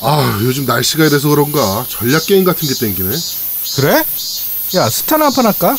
[0.00, 3.10] 아, 요즘 날씨가 이래서 그런가 전략 게임 같은 게 땡기네.
[3.76, 4.04] 그래?
[4.76, 5.76] 야, 스타나 한 판 할까?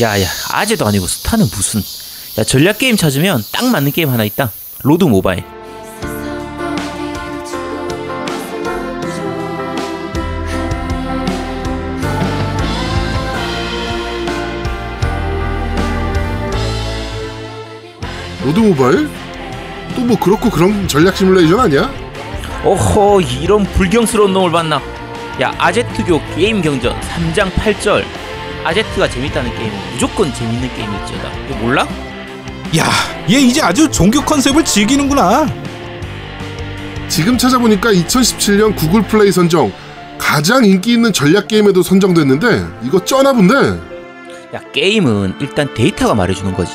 [0.00, 1.82] 야야 아재도 아니고 스타는 무슨
[2.38, 4.52] 야 전략 게임 찾으면 딱 맞는 게임 하나 있다
[4.82, 5.44] 로드 모바일
[18.44, 19.08] 로드 모바일?
[19.96, 21.90] 또 뭐 그렇고 그런 전략 시뮬레이션 아니야?
[22.64, 24.80] 오호 이런 불경스러운 놈을 봤나
[25.40, 28.04] 야 아제트교 게임 경전 3장 8절
[28.64, 31.86] 아제트가 재밌다는 게임은 무조건 재밌는 게임일지어다 이거 몰라?
[32.76, 32.84] 야,
[33.30, 35.46] 얘 이제 아주 종교 컨셉을 즐기는구나.
[37.08, 39.72] 지금 찾아보니까 2017년 구글 플레이 선정
[40.18, 43.54] 가장 인기 있는 전략 게임에도 선정됐는데 이거 쩌나 본데.
[44.54, 46.74] 야 게임은 일단 데이터가 말해주는 거지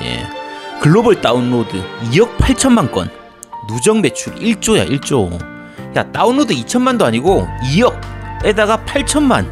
[0.81, 3.09] 글로벌 다운로드 2억 8천만 건
[3.67, 5.52] 누적 매출 1조야 1조
[5.95, 9.45] 야 다운로드 2천만도 아니고 2억에다가 8천만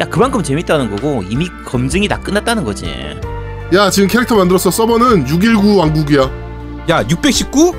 [0.00, 2.86] 야 그만큼 재밌다는 거고 이미 검증이 다 끝났다는 거지
[3.74, 4.70] 야, 지금 캐릭터 만들었어.
[4.70, 6.22] 서버는 619 왕국이야.
[6.88, 7.74] 야, 619?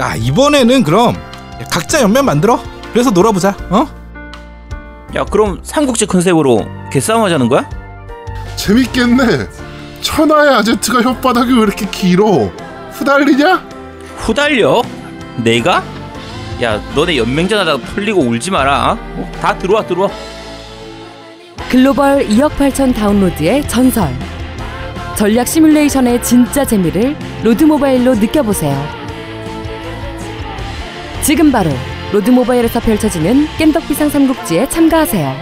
[0.00, 1.14] 야, 이번에는 그럼
[1.70, 2.58] 각자 연면 만들어.
[2.90, 3.54] 그래서 놀아보자.
[3.68, 3.86] 어?
[5.14, 7.68] 야 그럼 삼국지 컨셉으로 개싸움 하자는 거야?
[8.56, 9.46] 재밌겠네.
[10.00, 12.50] 천하의 아제트가 혓바닥이 왜 이렇게 길어?
[12.92, 13.62] 후달리냐?
[14.16, 14.80] 후달려?
[15.36, 15.82] 내가?
[16.62, 19.32] 야 너네 연맹전 하다가 털리고 울지 마라 어?
[19.40, 20.08] 다 들어와 들어와
[21.74, 24.08] 글로벌 2억 8천 다운로드의 전설.
[25.16, 28.80] 전략 시뮬레이션의 진짜 재미를 로드 모바일로 느껴보세요.
[31.20, 31.70] 지금 바로
[32.12, 35.34] 로드 모바일에서 펼쳐지는 겜덕비상 삼국지에 참가하세요.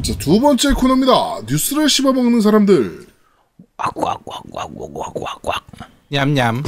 [0.00, 1.40] 자, 두 번째 코너입니다.
[1.46, 3.06] 뉴스를 씹어먹는 사람들.
[3.76, 5.62] 꽉꽉꽉꽉꽉꽉꽉
[6.08, 6.62] 냠냠.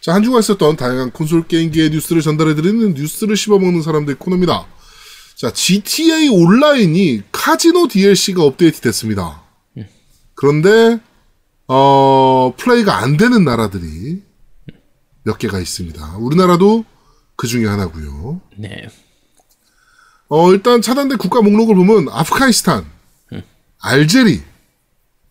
[0.00, 4.66] 자, 한 주간 있었던 다양한 콘솔 게임기의 뉴스를 전달해드리는 뉴스를 씹어먹는 사람들 코너입니다.
[5.36, 9.42] 자, GTA 온라인이 카지노 DLC가 업데이트 됐습니다.
[10.34, 10.98] 그런데,
[11.68, 14.22] 어, 플레이가 안 되는 나라들이
[15.22, 16.16] 몇 개가 있습니다.
[16.16, 16.86] 우리나라도
[17.36, 18.86] 그 중에 하나고요 네
[20.28, 22.86] 어, 일단 차단된 국가 목록을 보면 아프가니스탄,
[23.80, 24.42] 알제리,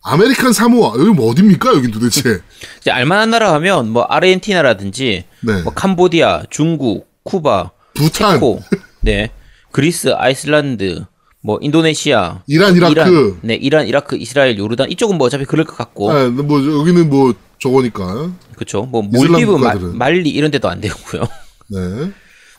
[0.02, 2.40] 아메리칸 사모아, 여기 뭐 어딥니까, 여긴 도대체.
[2.80, 5.62] 이제 알만한 나라 하면 뭐 아르헨티나라든지 네.
[5.62, 8.62] 뭐 캄보디아, 중국, 쿠바, 부탄, 체코,
[9.02, 9.30] 네,
[9.72, 11.04] 그리스, 아이슬란드,
[11.42, 12.92] 뭐 인도네시아, 이란, 이라크.
[12.92, 17.10] 이란, 네, 이란, 이라크, 이스라엘, 요르단 이쪽은 뭐 어차피 그럴 것 같고, 아, 뭐, 여기는
[17.10, 18.30] 뭐, 저거니까.
[18.54, 18.82] 그렇죠.
[18.84, 19.74] 뭐 몰디브, 마.
[19.74, 21.22] 말리 이런 데도 안 되고요.
[21.68, 22.10] 네.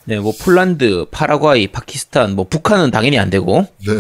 [0.06, 3.94] 네, 뭐 폴란드, 파라과이, 파키스탄, 뭐 북한은 당연히 안 되고, 네.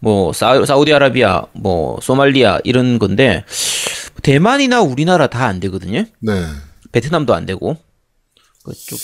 [0.00, 3.44] 뭐 사, 사우디아라비아, 뭐 소말리아 이런 건데
[4.22, 6.04] 대만이나 우리나라 다 안 되거든요.
[6.20, 6.44] 네.
[6.92, 7.76] 베트남도 안 되고.
[8.64, 8.98] 그쪽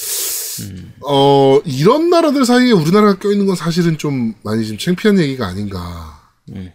[1.07, 6.21] 어, 이런 나라들 사이에 우리나라가 껴 있는 건 사실은 좀 많이 좀 창피한 얘기가 아닌가.
[6.47, 6.73] 네.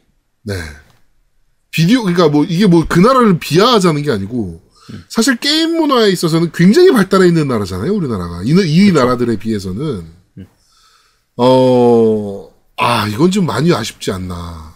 [1.71, 4.61] 비디오, 그러니까 뭐, 이게 뭐 그 나라를 비하하자는 게 아니고,
[5.07, 8.41] 사실 게임 문화에 있어서는 굉장히 발달해 있는 나라잖아요, 우리나라가.
[8.43, 10.03] 이, 이 나라들에 비해서는.
[11.37, 12.48] 어,
[12.79, 14.73] 아, 이건 좀 많이 아쉽지 않나.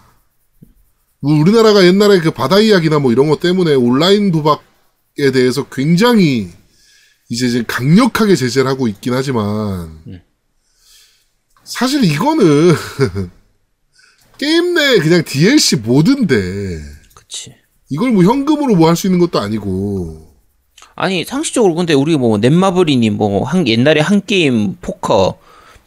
[1.21, 6.49] 뭐 우리나라가 옛날에 그 바다 이야기나 뭐 이런 것 때문에 온라인 도박에 대해서 굉장히
[7.29, 10.01] 이제 이제 강력하게 제재를 하고 있긴 하지만
[11.63, 12.73] 사실 이거는
[14.37, 15.77] 게임 내 그냥 DLC
[17.15, 17.55] 그치.
[17.89, 20.35] 이걸 뭐 현금으로 뭐 할 수 있는 것도 아니고
[20.95, 25.39] 아니 상식적으로 근데 우리 뭐 넷마블이니 뭐 한 옛날에 한 게임 포커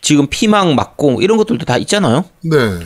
[0.06, 2.25] 지금 피망 막공 이런 것들도 다 있잖아요.
[2.43, 2.78] 네.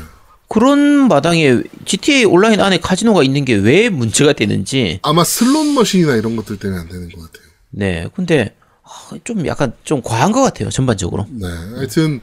[0.49, 5.01] 그런 마당에 GTA 온라인 안에 카지노가 있는 게 왜 문제가 되는지.
[5.03, 7.51] 아마 슬롯 머신이나 이런 것들 때문에 안 되는 것 같아요.
[7.73, 8.09] 네.
[8.17, 11.27] 근데 아, 좀 약간 좀 과한 것 같아요 전반적으로.
[11.31, 11.47] 네.
[11.77, 12.23] 하여튼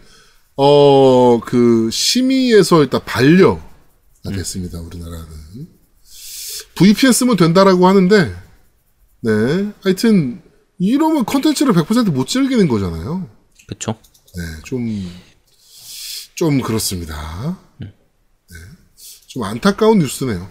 [0.56, 3.62] 어 그 심의에서 일단 반려가
[4.34, 5.28] 됐습니다 우리나라는.
[6.74, 8.34] VPN 쓰면 된다라고 하는데
[9.22, 9.72] 네.
[9.84, 10.42] 하여튼
[10.80, 13.30] 이러면 컨텐츠를 100%못 즐기는 거잖아요.
[13.68, 13.96] 그쵸
[14.36, 15.12] 네, 좀,
[16.36, 17.58] 좀 그렇습니다.
[17.80, 17.88] 네,
[19.28, 20.50] 좀 안타까운 뉴스네요.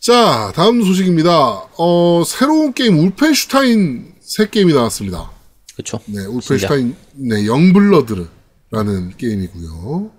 [0.00, 1.32] 자, 다음 소식입니다.
[1.78, 5.30] 어, 새로운 게임, 울펜슈타인 새 게임이 나왔습니다.
[5.76, 10.10] 그쵸 네, 울펜슈타인, 네, 영블러드라는 게임이고요.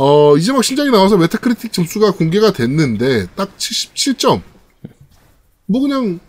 [0.00, 4.42] 어, 이제 막 신작이 나와서 메타크리틱 점수가 공개가 됐는데, 딱 77점.
[5.66, 6.20] 뭐 그냥,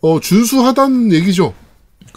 [0.00, 1.54] 어, 준수하다는 얘기죠.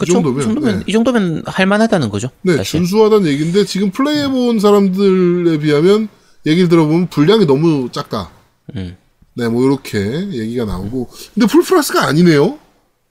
[0.04, 0.12] 그쵸?
[0.14, 0.84] 정도면, 이 정도면, 네.
[0.86, 2.30] 이 정도면 할만하다는 거죠.
[2.42, 2.80] 네, 사실.
[2.80, 6.08] 준수하다는 얘기인데 지금 플레이해본 사람들에 비하면
[6.46, 8.30] 얘기를 들어보면 분량이 너무 작다.
[8.76, 8.96] 음.
[9.34, 9.98] 네, 뭐 이렇게
[10.30, 12.58] 얘기가 나오고 근데 full price가 아니네요.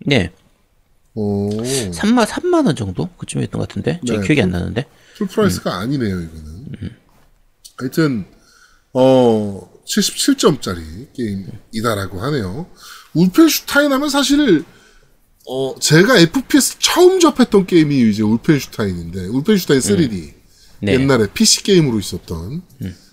[0.05, 0.31] 네.
[1.15, 3.99] 어, 3만 3만 원 정도 그쯤이었던 것 같은데.
[4.07, 4.85] 제 네, 기억이 안 나는데.
[5.17, 6.95] full price가 아니네요, 이거는.
[7.77, 8.25] 하여튼
[8.93, 12.67] 어 77점짜리 게임이다라고 하네요.
[13.13, 14.63] 울펜슈타인 하면 사실
[15.47, 20.33] 어 제가 FPS 처음 접했던 게임이 이제 울펜슈타인인데 울펜슈타인 3D
[20.83, 20.93] 네.
[20.93, 22.61] 옛날에 PC 게임으로 있었던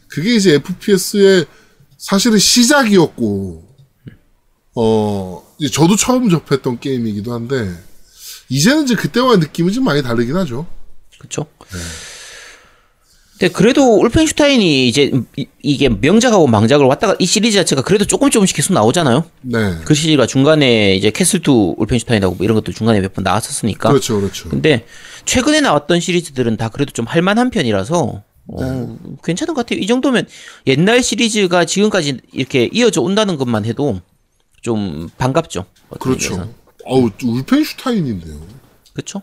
[0.08, 1.46] 그게 이제 FPS의
[1.96, 3.64] 사실은 시작이었고
[4.76, 7.74] 어 이제 저도 처음 접했던 게임이기도 한데
[8.48, 10.66] 이제는 이제 그때와 느낌이 좀 많이 다르긴 하죠.
[11.18, 11.46] 그렇죠.
[13.38, 18.56] 근데 그래도 울펜슈타인이 이제 이- 이게 명작하고 망작을 왔다가 이 시리즈 자체가 그래도 조금 조금씩
[18.56, 19.24] 계속 나오잖아요.
[19.42, 19.76] 네.
[19.84, 23.90] 그 시리즈가 중간에 이제 캐슬 2 울펜슈타인하고 뭐 이런 것도 중간에 몇 번 나왔었으니까.
[23.90, 24.48] 그렇죠, 그렇죠.
[24.48, 24.84] 근데
[25.24, 29.78] 최근에 나왔던 시리즈들은 다 그래도 좀 할만한 편이라서 어, 괜찮은 것 같아요.
[29.80, 30.26] 이 정도면
[30.66, 34.00] 옛날 시리즈가 지금까지 이렇게 이어져 온다는 것만 해도
[34.62, 35.64] 좀 반갑죠.
[36.00, 36.32] 그렇죠.
[36.34, 36.54] 의미에서는.
[36.86, 38.40] 어우, 울펜슈타인인데요.
[38.94, 39.22] 그렇죠.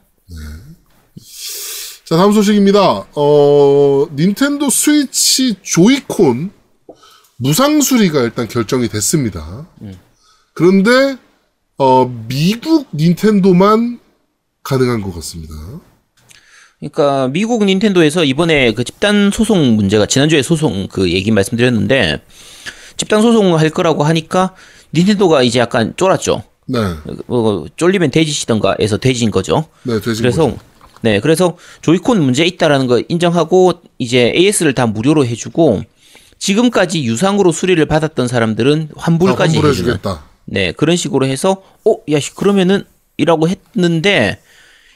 [2.07, 3.07] 자, 다음 소식입니다.
[3.15, 6.51] 어, 닌텐도 스위치 조이콘
[7.37, 9.65] 무상 수리가 일단 결정이 됐습니다.
[10.53, 11.17] 그런데
[11.79, 13.99] 어, 미국 닌텐도만
[14.61, 15.55] 가능한 것 같습니다.
[16.79, 22.21] 그러니까 미국 닌텐도에서 이번에 그 집단 소송 문제가 지난주에 소송 그 얘기 말씀드렸는데
[22.97, 24.53] 집단 소송 할 거라고 하니까
[24.93, 26.43] 닌텐도가 이제 약간 쫄았죠.
[26.67, 26.79] 네,
[27.25, 29.67] 뭐 쫄리면 돼지시던가에서 돼지인 거죠.
[29.83, 30.59] 네, 되신 그래서 거죠.
[31.01, 35.83] 네, 그래서 조이콘 문제 있다라는 거 인정하고 이제 AS를 다 무료로 해주고
[36.39, 40.23] 지금까지 유상으로 수리를 받았던 사람들은 환불까지 환불해 해주는 주겠다.
[40.45, 42.83] 네 그런 식으로 해서 어, 야, 씨, 그러면은
[43.17, 44.39] 이라고 했는데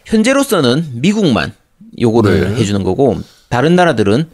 [0.05, 1.53] 현재로서는 미국만
[1.99, 2.55] 요거를 네.
[2.55, 3.17] 해주는 거고
[3.49, 4.29] 다른 나라들은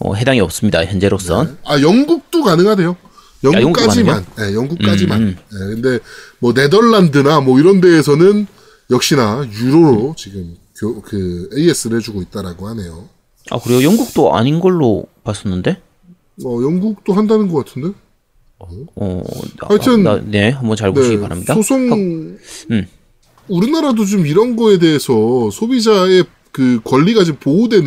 [0.00, 0.84] 어, 해당이 없습니다.
[0.84, 1.58] 현재로선.
[1.64, 2.96] 아, 영국도 가능하대요.
[3.42, 4.26] 영국까지만.
[4.36, 5.22] 네, 영국까지만.
[5.22, 5.98] 음, 네, 근데
[6.38, 8.46] 뭐 네덜란드나 뭐 이런 데에서는
[8.90, 13.08] 역시나 유로로 지금 교, 그 AS를 해주고 있다라고 하네요.
[13.50, 13.82] 아 그래요?
[13.82, 15.80] 영국도 아닌 걸로 봤었는데.
[16.44, 17.92] 어, 영국도 한다는 것 같은데?
[18.58, 19.22] 어,
[19.60, 21.54] 나- 하여튼, 나- 네 한번 잘 보시기 바랍니다.
[21.54, 22.86] 소송, 음.
[23.48, 27.86] 우리나라도 좀 이런 거에 대해서 소비자의 그 권리가 좀 보호되는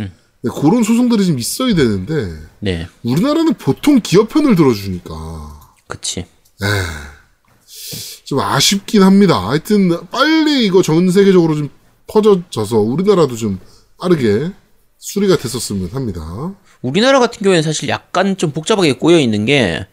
[0.00, 0.12] 음.
[0.42, 5.14] 네, 그런 소송들이 좀 있어야 되는데 네, 우리나라는 보통 기업 편을 들어주니까
[5.86, 6.24] 그치.
[8.24, 9.48] 좀 아쉽긴 합니다.
[9.50, 11.68] 하여튼 빨리 이거 전 세계적으로 좀
[12.06, 13.60] 퍼져져서 우리나라도 좀
[13.98, 14.50] 빠르게
[14.98, 16.54] 수리가 됐었으면 합니다.
[16.80, 19.86] 우리나라 같은 경우에는 사실 약간 좀 복잡하게 꼬여 있는 게,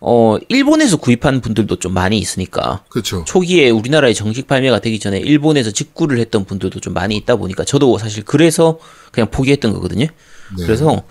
[0.00, 2.84] 어, 일본에서 구입한 분들도 좀 많이 있으니까.
[2.88, 3.24] 그렇죠.
[3.24, 7.98] 초기에 우리나라에 정식 발매가 되기 전에 일본에서 직구를 했던 분들도 좀 많이 있다 보니까 저도
[7.98, 8.78] 사실 그래서
[9.12, 10.06] 그냥 포기했던 거거든요.
[10.58, 11.02] 그래서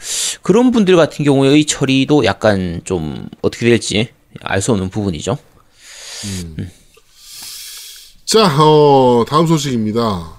[0.43, 4.09] 그런 분들 같은 경우의 처리도 약간 좀 어떻게 될지
[4.41, 5.37] 알 수 없는 부분이죠.
[8.25, 10.33] 자, 어, 다음 소식입니다.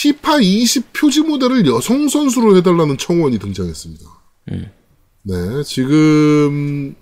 [0.00, 4.06] 피파 20 표지 모델을 여성 선수로 해달라는 청원이 등장했습니다.
[5.22, 6.94] 네, 지금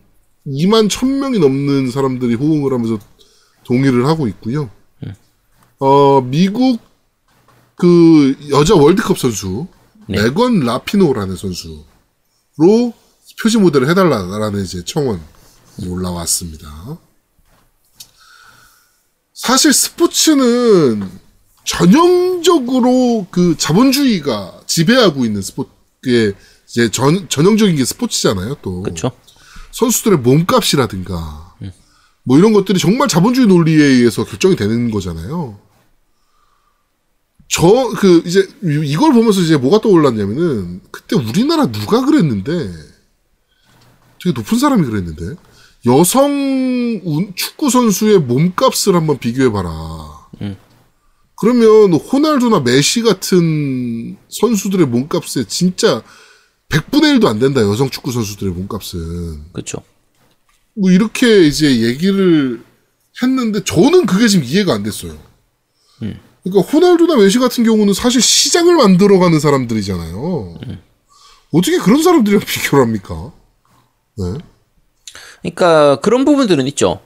[0.44, 2.98] 2만 1000명이 넘는 사람들이 호응을 하면서
[3.62, 4.68] 동의를 하고 있고요.
[5.78, 6.80] 어, 미국
[7.76, 9.68] 그 여자 월드컵 선수
[10.08, 10.20] 네.
[10.20, 11.84] 메건 라피노라는 선수로
[13.40, 15.20] 표지 모델을 해달라는 이제 청원이
[15.86, 16.98] 올라왔습니다.
[19.34, 21.27] 사실 스포츠는
[21.68, 26.34] 전형적으로 그 자본주의가 지배하고 있는 스포츠의
[26.66, 28.82] 이제 전, 전형적인 게 스포츠잖아요, 또.
[28.82, 29.10] 그렇죠?
[29.72, 31.54] 선수들의 몸값이라든가,
[32.24, 35.58] 뭐 이런 것들이 정말 자본주의 논리에 의해서 결정이 되는 거잖아요.
[37.48, 42.52] 저, 그, 이제, 이- 이걸 보면서 이제 뭐가 떠올랐냐면은, 그때 우리나라 누가 그랬는데,
[44.22, 45.36] 되게 높은 사람이 그랬는데,
[45.86, 46.30] 여성
[47.04, 50.17] 운- 축구 선수의 몸값을 한번 비교해 봐라.
[51.40, 56.02] 그러면 호날두나 메시 같은 선수들의 몸값에 진짜
[56.68, 59.52] 100분의 1도 안 된다, 여성 축구 선수들의 몸값은.
[59.52, 59.78] 그렇죠.
[60.74, 62.62] 뭐 이렇게 이제 얘기를
[63.22, 65.16] 했는데 저는 그게 지금 이해가 안 됐어요.
[66.44, 70.58] 그러니까 호날두나 메시 같은 경우는 사실 시장을 만들어가는 사람들이잖아요.
[71.52, 73.32] 어떻게 그런 사람들이랑 비교를 합니까?
[74.16, 74.38] 네.
[75.42, 77.00] 그러니까 그런 부분들은 있죠.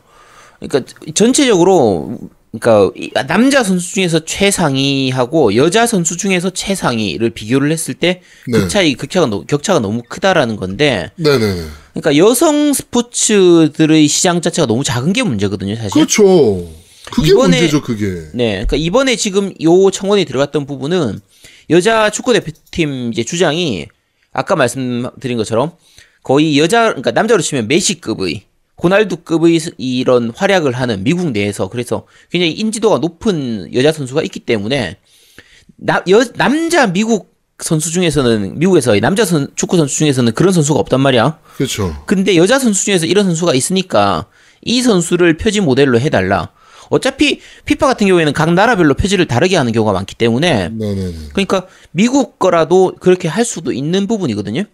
[0.61, 2.19] 그러니까 전체적으로
[2.59, 8.59] 그러니까 이- 남자 선수 중에서 최상위하고 여자 선수 중에서 최상위를 비교를 했을 때 네.
[8.59, 11.63] 그 차이 격차가 너무 격차가 너무 크다라는 건데 네네네.
[11.95, 15.91] 그러니까 여성 스포츠들의 시장 자체가 너무 작은 게 문제거든요, 사실.
[15.91, 16.69] 그렇죠.
[17.11, 18.07] 그게 이번에- 문제죠, 그게.
[18.35, 21.21] 네, 그러니까 이번에 지금 요 청원이 들어갔던 부분은
[21.71, 23.87] 여자 축구 대표팀 이제 주장이
[24.33, 25.73] 아까 말씀드린 것처럼
[26.23, 28.43] 거의 여자 그러니까 남자로 치면 메시급의
[28.87, 34.97] 고날두급의 스- 이런 활약을 하는 미국 내에서 그래서 굉장히 인지도가 높은 여자 선수가 있기 때문에
[35.77, 41.01] 나, 여, 남자 미국 선수 중에서는 미국에서 남자 선, 축구 선수 중에서는 그런 선수가 없단
[41.01, 41.39] 말이야.
[41.57, 41.97] 그렇죠.
[42.07, 44.27] 근데 여자 선수 중에서 이런 선수가 있으니까
[44.63, 46.51] 이 선수를 표지 모델로 해달라.
[46.91, 51.15] 어차피 피파 같은 경우에는 각 나라별로 표지를 다르게 하는 경우가 많기 때문에 네네네.
[51.33, 54.65] 그러니까 미국 거라도 그렇게 할 수도 있는 부분이거든요.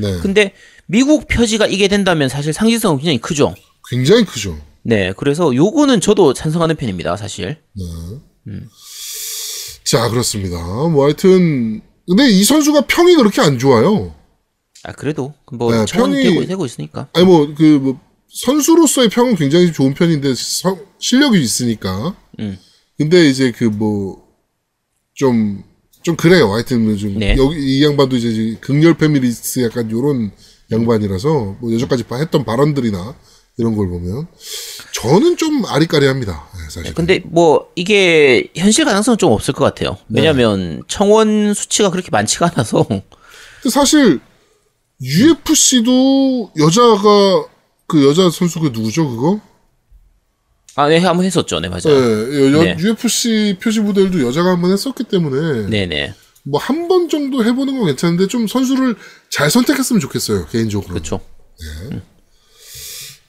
[0.00, 0.18] 네.
[0.22, 0.52] 근데
[0.90, 3.54] 미국 표지가 이게 된다면 사실 상징성은 굉장히 크죠.
[3.90, 4.58] 굉장히 크죠.
[4.82, 7.58] 네, 그래서 요거는 저도 찬성하는 편입니다, 사실.
[9.84, 10.56] 자, 그렇습니다.
[10.88, 14.14] 뭐 하여튼 근데 이 선수가 평이 그렇게 안 좋아요.
[14.84, 17.08] 아 그래도 뭐 네, 평이- 되고, 되고 있으니까.
[17.12, 22.16] 아니 뭐그뭐 선수로서의 평은 굉장히 좋은 편인데 서- 실력이 있으니까.
[22.38, 22.58] 음.
[22.96, 24.16] 근데 이제 그 뭐
[25.14, 25.62] 좀
[26.02, 26.52] 좀 그래요.
[26.54, 27.36] 하여튼 뭐좀 네.
[27.36, 30.30] 여기 이 양반도 이제 극렬 페미니스트 약간 요런
[30.70, 33.14] 양반이라서 뭐 여전까지 바- 했던 발언들이나
[33.56, 34.26] 이런 걸 보면
[34.92, 36.48] 저는 좀 아리까리합니다.
[36.54, 36.94] 네, 사실.
[36.94, 39.96] 근데 뭐 이게 현실 가능성은 좀 없을 것 같아요.
[40.06, 40.20] 네.
[40.20, 44.20] 왜냐면 청원 수치가 그렇게 많지가 않아서 근데 사실
[45.00, 47.44] UFC도 여자가
[47.86, 49.40] 그 여자 선수 그 누구죠 그거?
[50.76, 51.58] 아, 네, 한번 했었죠.
[51.58, 52.52] 네, 네, 맞아요.
[52.56, 52.76] 여- 네.
[52.78, 56.14] UFC 표지 모델도 여자가 한번 했었기 때문에 네, 네.
[56.44, 58.94] 뭐 한 번 정도 해보는 건 괜찮은데 좀 선수를
[59.30, 60.94] 잘 선택했으면 좋겠어요 개인적으로.
[60.94, 61.20] 그렇죠.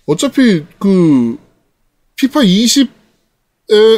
[0.05, 1.37] 어차피 그
[2.15, 2.89] 피파 20에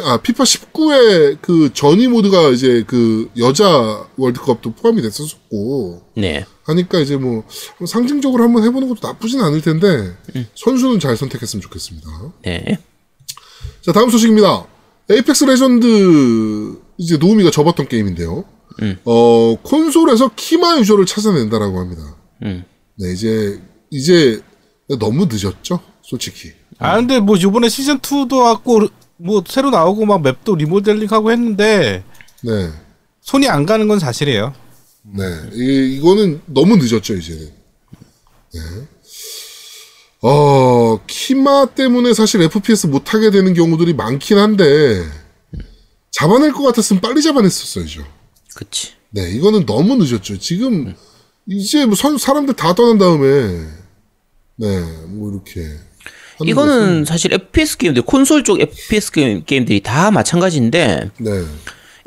[0.04, 6.44] 아 피파 19에 그 전위 모드가 이제 그 여자 월드컵도 포함이 됐었고 네.
[6.64, 7.44] 하니까 이제 뭐
[7.86, 10.16] 상징적으로 한번 해보는 것도 나쁘진 않을 텐데
[10.54, 12.08] 선수는 잘 선택했으면 좋겠습니다.
[12.44, 12.78] 네.
[13.80, 14.66] 자 다음 소식입니다.
[15.10, 18.44] 에이펙스 레전드 이제 노우미가 접었던 게임인데요.
[18.80, 18.98] 음.
[19.04, 22.16] 어 콘솔에서 키마 유저를 찾아낸다라고 합니다.
[22.42, 22.64] 음.
[22.96, 23.60] 네 이제
[23.90, 24.40] 이제
[24.98, 26.52] 너무 늦었죠, 솔직히.
[26.78, 32.02] 아 근데 뭐 이번에 시즌 2도 왔고 뭐 새로 나오고 막 맵도 리모델링하고 했는데
[32.42, 32.70] 네,
[33.20, 34.54] 손이 안 가는 건 사실이에요.
[35.02, 37.52] 네 이, 이거는 너무 늦었죠 이제는.
[38.54, 38.60] 네.
[40.22, 45.04] 어 키마 때문에 사실 FPS 못 하게 되는 경우들이 많긴 한데
[46.12, 48.04] 잡아낼 것 같았으면 빨리 잡아냈었어야죠.
[48.54, 48.92] 그치.
[49.10, 50.38] 네, 이거는 너무 늦었죠.
[50.38, 50.94] 지금
[51.46, 53.66] 이제 뭐 선, 사람들 다 떠난 다음에
[54.56, 55.78] 네, 뭐 이렇게
[56.44, 61.44] 이거는 사실 FPS 게임들, 콘솔 쪽 FPS 게임, 게임들이 다 마찬가지인데, 네,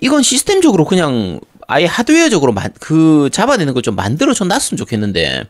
[0.02, 5.44] 이건 시스템적으로 그냥 아예 하드웨어적으로 만, 그 잡아내는 걸 좀 만들어줘 놨으면 좋겠는데,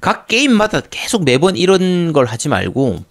[0.00, 3.04] 각 게임마다 계속 매번 이런 걸 하지 말고,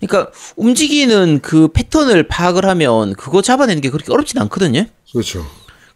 [0.00, 4.84] 그러니까 움직이는 그 패턴을 파악을 하면 그거 잡아내는 게 그렇게 어렵진 않거든요?
[5.12, 5.46] 그렇죠.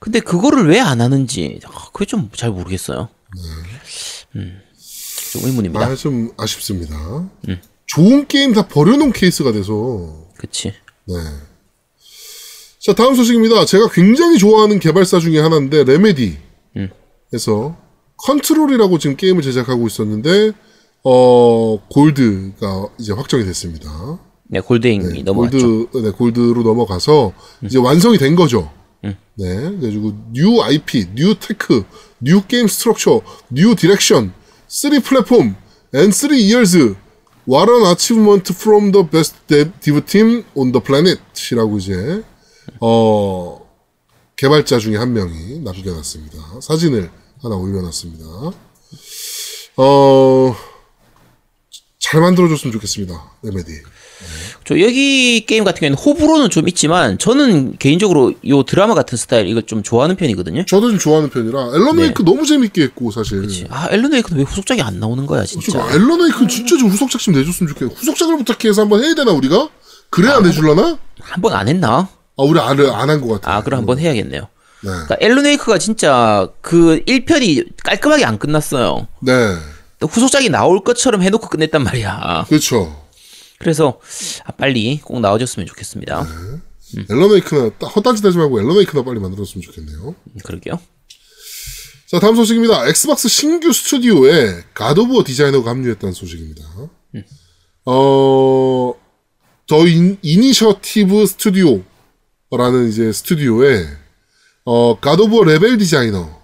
[0.02, 3.08] 근데 그거를 왜 안 하는지, 아, 그게 좀 잘 모르겠어요.
[4.34, 4.60] 음,
[5.32, 5.86] 좀 의문입니다.
[5.86, 6.96] 아, 좀 아쉽습니다.
[7.86, 10.72] 좋은 게임 다 버려놓은 케이스가 돼서 그치.
[11.06, 11.14] 네.
[12.80, 13.64] 자, 다음 소식입니다.
[13.64, 17.76] 제가 굉장히 좋아하는 개발사 중에 하나인데 레메디에서
[18.16, 20.52] 컨트롤이라고 지금 게임을 제작하고 있었는데
[21.04, 23.88] 어 골드가 이제 확정이 됐습니다.
[24.44, 25.56] 네, 골드잉이 넘어왔죠.
[25.58, 25.86] 음.
[25.86, 27.32] 골드, 네, 골드로 넘어가서
[27.64, 28.70] 이제 완성이 된 거죠.
[29.02, 31.84] 네, 그래가지고 new IP, new tech,
[32.20, 34.32] new game structure, new direction,
[34.68, 35.56] 3 platforms,
[35.94, 36.76] and 3 years.
[37.46, 39.72] What an achievement from the best dev
[40.06, 42.22] team on the planet이라고 이제
[42.80, 43.68] 어
[44.36, 46.60] 개발자 중에 한 명이 남겨놨습니다.
[46.60, 47.10] 사진을
[47.42, 48.24] 하나 올려놨습니다.
[49.76, 50.56] 어.
[51.98, 53.32] 잘 만들어줬으면 좋겠습니다.
[53.42, 53.72] 레메디.
[54.64, 59.64] 저 여기 게임 같은 경우에는 호불호는 좀 있지만 저는 개인적으로 요 드라마 같은 스타일 이걸
[59.64, 60.64] 좀 좋아하는 편이거든요.
[60.66, 62.02] 저도 좀 좋아하는 편이라 앨런 네.
[62.02, 63.42] 웨이크 너무 재밌게 했고 사실.
[63.70, 65.78] 아 앨런 웨이크는 왜 후속작이 안 나오는 거야 진짜.
[65.92, 67.92] 앨런 웨이크 진짜 좀 후속작 좀 내줬으면 좋겠어.
[67.94, 69.68] 후속작을 부탁해서 한번 해야 되나 우리가?
[70.10, 70.98] 그래야 내줄라나?
[71.20, 72.08] 한 번 안 했나?
[72.36, 73.56] 아 우리 안안 한 것 같아.
[73.56, 74.42] 아 그럼 한번 해야겠네요.
[74.84, 74.88] 네.
[74.90, 79.06] 그러니까 앨런 웨이크가 진짜 그 1편이 깔끔하게 안 끝났어요.
[79.20, 79.32] 네.
[80.00, 82.46] 또 후속작이 나올 것처럼 해놓고 끝냈단 말이야.
[82.48, 83.01] 그렇죠.
[83.62, 84.00] 그래서
[84.44, 86.26] 아, 빨리 꼭 나와줬으면 좋겠습니다.
[87.10, 90.08] 앨런 웨이크나 딱 헛다리 대지 말고 앨런 웨이크나 빨리 만들었으면 좋겠네요.
[90.08, 90.80] 음, 그러게요.
[92.08, 92.88] 자 다음 소식입니다.
[92.88, 96.62] Xbox 신규 스튜디오에 God of War 디자이너가 합류했다는 소식입니다.
[97.86, 98.94] 어,
[99.66, 103.86] The In, Initiative 스튜디오라는 이제 스튜디오에
[104.64, 106.42] 어, God of War 레벨 디자이너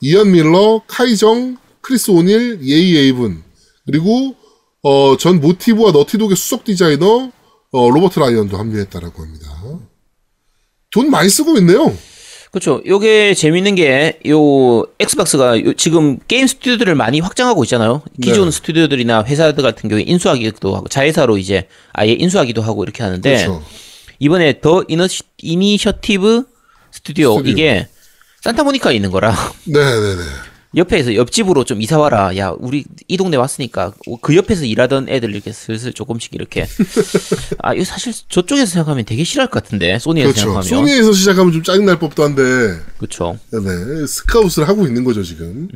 [0.00, 3.42] 이언 밀러, 카이정, 크리스 오닐, 예이 에이븐
[3.86, 4.36] 그리고
[4.82, 7.30] 어, 전 Motive와 Naughty Dog의 수석 디자이너
[7.70, 9.46] 어, 로버트 라이언도 합류했다라고 합니다.
[10.90, 11.94] 돈 많이 쓰고 있네요.
[12.50, 12.80] 그렇죠.
[12.86, 18.02] 요게 재밌는 게 요 Xbox가 요 지금 게임 스튜디오들을 많이 확장하고 있잖아요.
[18.22, 18.50] 기존 네.
[18.50, 23.62] 스튜디오들이나 회사들 같은 경우에 인수하기도 하고 자회사로 이제 아예 인수하기도 하고 이렇게 하는데 그렇죠.
[24.18, 26.44] 이번에 The Initi, Initiative
[26.90, 27.52] 스튜디오, 스튜디오.
[27.52, 27.86] 이게
[28.42, 30.22] 산타모니카에 있는 거라 네네네.
[30.76, 32.36] 옆에서 옆집으로 좀 이사 와라.
[32.36, 36.66] 야, 우리 이 동네 왔으니까 그 옆에서 일하던 애들 이렇게 슬슬 조금씩 이렇게
[37.62, 40.40] 아, 이거 사실 저쪽에서 생각하면 되게 싫어할 것 같은데 소니에서 그렇죠.
[40.40, 42.42] 생각하면 소니에서 시작하면 좀 짜증 날 법도 한데,
[42.98, 43.38] 그렇죠.
[43.50, 45.68] 네, 스카웃을 하고 있는 거죠, 지금.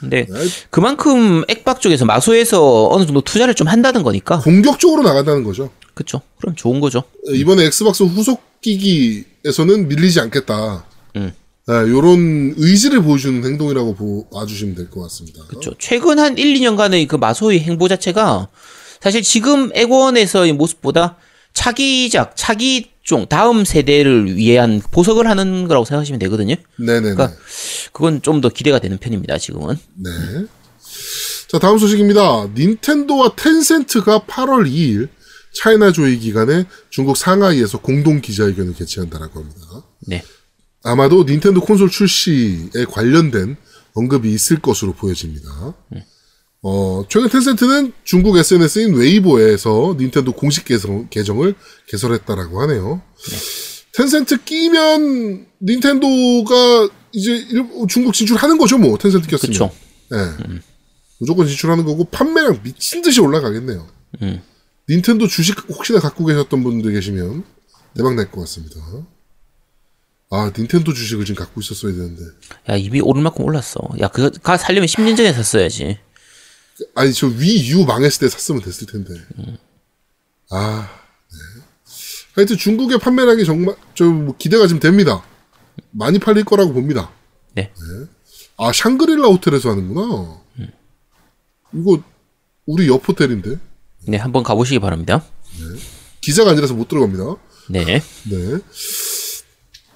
[0.00, 5.70] 근데 네, 그만큼 액박 쪽에서 마소에서 어느 정도 투자를 좀 한다는 거니까 공격적으로 나간다는 거죠.
[5.94, 6.20] 그렇죠.
[6.40, 7.04] 그럼 좋은 거죠.
[7.28, 10.84] 이번에 Xbox 후속 기기에서는 밀리지 않겠다.
[11.16, 11.32] 음.
[11.68, 15.44] 네, 요런 의지를 보여주는 행동이라고 보, 봐주시면 될 것 같습니다.
[15.46, 15.72] 그렇죠.
[15.78, 18.48] 최근 한 1, 2년간의 그 마소의 행보 자체가
[19.00, 21.16] 사실 지금 액원에서의 모습보다
[21.54, 26.56] 차기작, 차기종 다음 세대를 위한 보석을 하는 거라고 생각하시면 되거든요.
[26.78, 27.14] 네네네.
[27.14, 27.32] 그러니까
[27.92, 29.38] 그건 좀 더 기대가 되는 편입니다.
[29.38, 29.76] 지금은.
[29.94, 30.10] 네.
[31.48, 32.48] 자, 다음 소식입니다.
[32.56, 35.08] 닌텐도와 텐센트가 8월 2일
[35.54, 39.60] 차이나 조이 기간에 중국 상하이에서 공동 기자회견을 개최한다라고 합니다.
[40.00, 40.24] 네.
[40.84, 43.56] 아마도 닌텐도 콘솔 출시에 관련된
[43.94, 45.74] 언급이 있을 것으로 보여집니다.
[46.64, 51.54] 어, 최근 텐센트는 중국 SNS인 웨이보에서 닌텐도 공식 계정, 계정을
[51.88, 53.02] 개설했다라고 하네요.
[53.94, 59.52] 텐센트 끼면 닌텐도가 이제 일- 중국 진출하는 거죠, 뭐 텐센트 꼈으면.
[59.52, 59.70] 그쵸.
[60.14, 60.54] 예.
[61.20, 63.86] 무조건 진출하는 거고 판매량 미친 듯이 올라가겠네요.
[64.22, 64.42] 음.
[64.88, 67.44] 닌텐도 주식 혹시나 갖고 계셨던 분들 계시면
[67.96, 68.76] 대박 날 것 같습니다.
[70.32, 72.22] 아 닌텐도 주식을 지금 갖고 있었어야 되는데.
[72.70, 73.80] 야, 입이 오를 만큼 올랐어.
[74.00, 75.98] 야, 그거 가 살려면 10년 전에 샀어야지.
[76.94, 79.12] 아니 저 위유 망했을 때 샀으면 됐을 텐데.
[80.48, 80.88] 아,
[81.30, 81.62] 네.
[82.34, 85.22] 하여튼 중국의 판매량이 정말 저뭐 기대가 좀 됩니다.
[85.90, 87.12] 많이 팔릴 거라고 봅니다.
[87.52, 87.70] 네.
[88.56, 90.40] 아 샹그릴라 호텔에서 하는구나.
[91.74, 92.02] 이거
[92.64, 93.58] 우리 옆 호텔인데
[94.08, 95.22] 네, 한번 가보시기 바랍니다.
[96.22, 97.36] 기자가 아니라서 못 들어갑니다.
[97.68, 97.84] 네.
[97.84, 98.58] 네.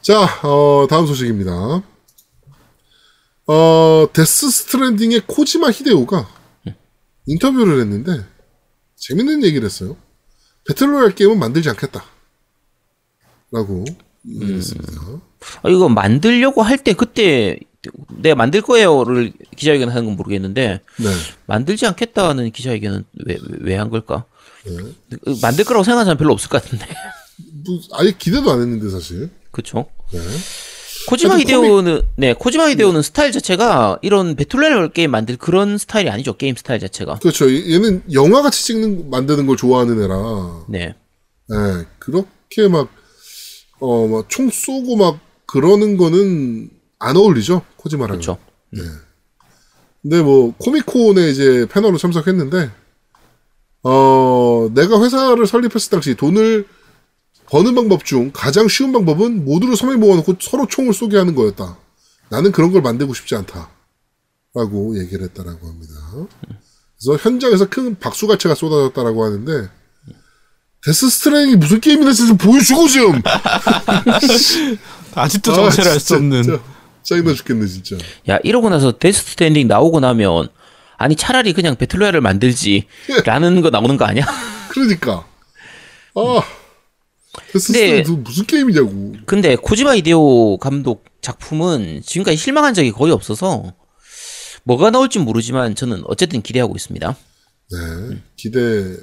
[0.06, 1.82] 자, 어, 다음 소식입니다.
[3.48, 6.28] 어, Death Stranding의 코지마 히데오가
[7.26, 8.24] 인터뷰를 했는데
[8.96, 9.96] 재밌는 얘기를 했어요.
[10.68, 12.04] battle royale 게임은 만들지 않겠다.
[13.50, 13.84] 라고
[14.28, 14.92] 얘기를 했습니다.
[15.62, 17.58] 아, 이거 만들려고 할 때 그때
[18.18, 21.06] 내가 만들 거예요를 기자회견 하는 건 모르겠는데 네.
[21.46, 24.24] 만들지 않겠다는 기자회견은 왜 왜 한 걸까?
[24.64, 24.76] 네.
[25.42, 26.86] 만들 거라고 생각하는 사람 별로 없을 것 같은데.
[27.66, 29.30] 뭐, 아예 기대도 안 했는데, 사실.
[29.52, 29.88] 그쵸?
[30.12, 30.20] 네.
[31.08, 36.36] 코지마 히데오는 네 코지마 히데오는 스타일 자체가 이런 battle royale 게임 만들 그런 스타일이 아니죠
[36.36, 37.48] 게임 스타일 자체가 그렇죠.
[37.50, 40.64] 얘는 영화 같이 찍는, 만드는 걸 좋아하는 애라.
[40.68, 40.94] 네
[41.52, 42.88] 예, 그렇게 막,
[43.78, 48.16] 어, 막, 총 쏘고 막, 그러는 거는 안 어울리죠, 코지마랑.
[48.16, 48.38] 그렇죠
[50.02, 52.70] 근데 뭐, Comic Con에 이제 패널로 참석했는데,
[53.84, 56.66] 어, 내가 회사를 설립했을 당시 돈을
[57.50, 61.76] 버는 방법 중 가장 쉬운 방법은 모두를 섬에 모아놓고 서로 총을 쏘게 하는 거였다.
[62.28, 63.70] 나는 그런 걸 만들고 싶지 않다.
[64.54, 65.94] 라고 얘기를 했다라고 합니다.
[66.98, 69.68] 그래서 현장에서 큰 박수갈채가 쏟아졌다라고 하는데,
[70.82, 73.20] Death Stranding이 무슨 게임이나 좀 보여주고 좀!
[75.14, 76.60] 아직도 아, 정체를 알수 진짜, 없는.
[77.02, 77.96] 짜증나 죽겠네, 진짜.
[78.28, 80.48] 야 이러고 나서 Death Stranding 나오고 나면
[80.96, 82.86] 아니 차라리 그냥 battle royale을 만들지
[83.24, 84.24] 라는 거 나오는 거 아니야?
[84.70, 85.26] 그러니까.
[86.14, 86.42] 아.
[87.52, 89.14] Death 근데- 무슨 게임이냐고.
[89.26, 93.74] 근데 코지마 히데오 감독 작품은 지금까지 실망한 적이 거의 없어서
[94.64, 97.16] 뭐가 나올지 모르지만 저는 어쨌든 기대하고 있습니다.
[97.72, 98.96] 네, 기대.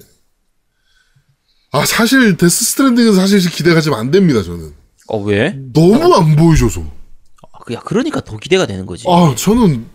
[1.72, 4.74] 아, 사실, Death Stranding은 사실 기대가 좀안 됩니다, 저는.
[5.08, 5.58] 어 왜?
[5.74, 6.82] 너무 안 보여줘서.
[6.82, 9.06] 아, 그- 야 그러니까 더 기대가 되는 거지.
[9.08, 9.86] 아, 저는,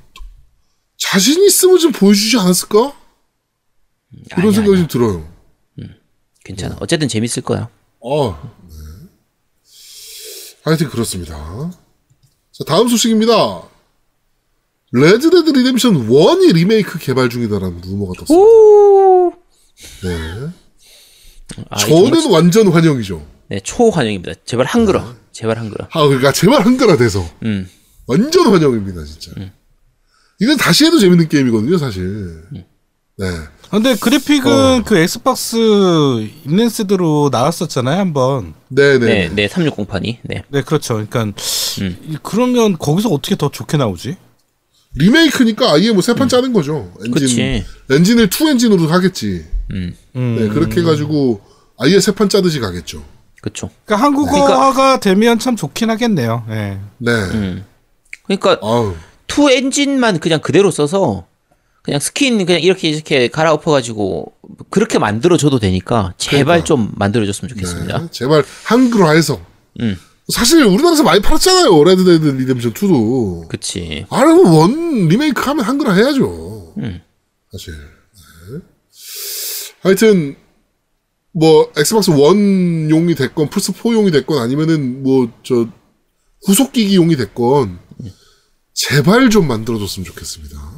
[0.98, 2.78] 자신 있으면 좀 보여주지 않았을까?
[4.12, 4.76] 이런 아니야, 생각이 아니야.
[4.76, 5.32] 좀 들어요.
[6.44, 6.76] 괜찮아.
[6.80, 7.68] 어쨌든 재밌을 거야.
[8.04, 9.08] 아, 네.
[10.64, 11.70] 하여튼 그렇습니다.
[12.52, 13.62] 자, 다음 소식입니다.
[14.92, 18.34] Red Dead Redemption 1이 리메이크 개발 중이다라는 루머가 떴습니다.
[18.34, 19.32] 오.
[20.02, 20.48] 네.
[21.70, 23.26] 아, 이 정말 저는 완전 환영이죠.
[23.48, 24.32] 네, 초환영입니다.
[24.44, 25.14] 제발 한글화.
[25.32, 25.88] 제발 한글화.
[25.90, 27.24] 아, 그러니까 제발 한글화 돼서.
[27.44, 27.68] 음.
[28.06, 29.32] 완전 환영입니다, 진짜.
[30.40, 32.42] 이건 다시 해도 재밌는 게임이거든요, 사실.
[32.52, 32.64] 네.
[33.70, 35.56] 근데 그래픽은 그 Xbox
[36.46, 38.54] enhanced로 나왔었잖아요, 한번.
[38.68, 38.98] 네네.
[39.06, 40.16] 네, 네, 3608이.
[40.22, 40.42] 네.
[40.48, 40.94] 네, 그렇죠.
[40.94, 41.24] 그러니까
[41.80, 41.96] 음.
[42.08, 44.16] 이- 그러면 거기서 어떻게 더 좋게 나오지?
[44.94, 46.90] 리메이크니까 아예 뭐새판 짜는 거죠.
[47.00, 47.64] 엔진, 그치.
[47.90, 49.44] 엔진을 two 엔진으로 하겠지.
[49.72, 49.94] 음.
[50.16, 50.36] 음.
[50.40, 51.40] 네, 그렇게 해 가지고
[51.78, 53.04] 아예 새판 짜듯이 가겠죠.
[53.42, 53.70] 그쵸.
[53.84, 56.44] 그러니까 한국어가 되면 참 좋긴 하겠네요.
[56.50, 56.78] 예.
[56.98, 57.12] 네.
[57.12, 57.64] 음.
[58.24, 58.94] 그러니까 아우.
[59.26, 61.26] two 엔진만 그냥 그대로 써서
[61.82, 64.32] 그냥 스킨 그냥 이렇게 이렇게 갈아엎어가지고
[64.70, 66.64] 그렇게 만들어줘도 되니까 제발 그러니까.
[66.64, 67.98] 좀 만들어줬으면 좋겠습니다.
[67.98, 68.08] 네.
[68.10, 69.40] 제발 한글화해서.
[69.80, 69.96] 음.
[70.32, 71.84] 사실 우리나라에서 많이 팔았잖아요.
[71.84, 73.48] Red Dead Redemption 2도.
[73.48, 74.04] 그치.
[74.10, 76.74] 아, 그럼 one 리메이크 하면 한글화 해야죠.
[76.76, 77.00] 음.
[77.50, 77.72] 사실.
[77.72, 78.58] 네.
[79.80, 80.36] 하여튼,
[81.32, 85.66] 뭐, Xbox 1용이 됐건, 플스4용이 됐건, 아니면은, 뭐, 저,
[86.44, 87.78] 후속기기용이 됐건,
[88.74, 90.77] 제발 좀 만들어줬으면 좋겠습니다.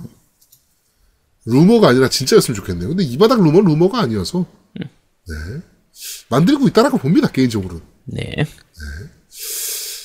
[1.47, 2.89] 루머가 아니라 진짜였으면 좋겠네요.
[2.89, 4.47] 근데 이 바닥 루머는 루머가 아니어서,
[4.79, 4.87] 네.
[6.29, 7.83] 만들고 있다라고 봅니다, 개인적으로는.
[8.07, 8.47] 네.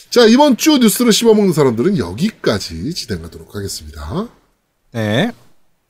[0.10, 4.30] 자, 이번 주 뉴스를 씹어먹는 사람들은 여기까지 진행하도록 하겠습니다.
[4.94, 5.32] 네.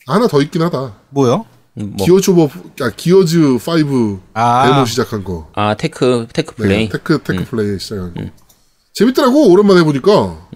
[0.07, 0.95] 하나 더 있긴 하다.
[1.09, 1.45] 뭐요?
[1.77, 4.67] 음, 뭐, Gears of, 아, Gears 5 아.
[4.67, 5.51] 데모 시작한 거.
[5.53, 6.89] 아, tech, tech 네, 플레이.
[6.89, 8.21] tech, tech 플레이 시작한 거.
[8.93, 10.49] 재밌더라고, 오랜만에 해보니까.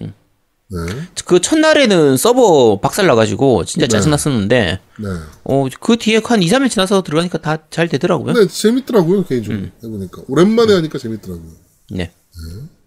[0.72, 3.88] 네, 그 첫날에는 서버 박살 나가지고 진짜 네.
[3.88, 5.08] 짜증났었는데, 네.
[5.44, 8.34] 어, 그 뒤에 한 2, 3일 지나서 들어가니까 다 잘 되더라고요.
[8.34, 9.66] 근데 재밌더라고요, 개인적으로.
[9.82, 10.22] 해보니까.
[10.28, 11.50] 오랜만에 하니까 재밌더라고요.
[11.90, 12.12] 네.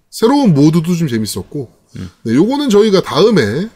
[0.09, 1.71] 새로운 모드도 좀 재밌었고.
[2.23, 3.69] 네, 요거는 저희가 다음에,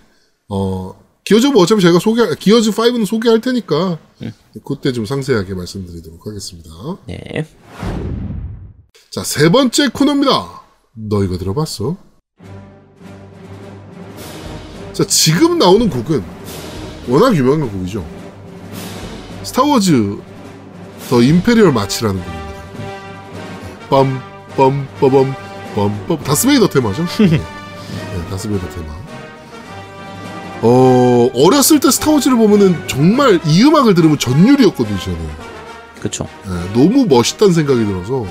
[0.50, 4.00] 어, 기어즈 뭐 어차피 저희가 소개, 기어즈 5는 소개할 테니까,
[4.64, 6.70] 그때 좀 상세하게 말씀드리도록 하겠습니다.
[7.08, 7.46] 네.
[9.12, 10.62] 자, 세 번째 코너입니다.
[10.94, 11.98] 너 이거 들어봤어?
[14.98, 16.24] 자, 지금 나오는 곡은
[17.08, 18.04] 워낙 유명한 곡이죠.
[19.44, 20.18] 스타워즈
[21.10, 22.48] The Imperial March라는 곡입니다.
[23.90, 24.20] 빰,
[24.58, 25.36] 빰, 빠밤,
[25.76, 26.24] 빰, 빰.
[26.24, 27.06] 다스베이더 테마죠?
[27.22, 27.40] 네,
[28.32, 28.86] 다스베이더 테마.
[30.64, 35.20] 어, 어렸을 때 스타워즈를 보면은 정말 이 음악을 들으면 전율이었거든요, 저는.
[36.02, 36.28] 그쵸.
[36.48, 38.26] 예, 너무 멋있다는 생각이 들어서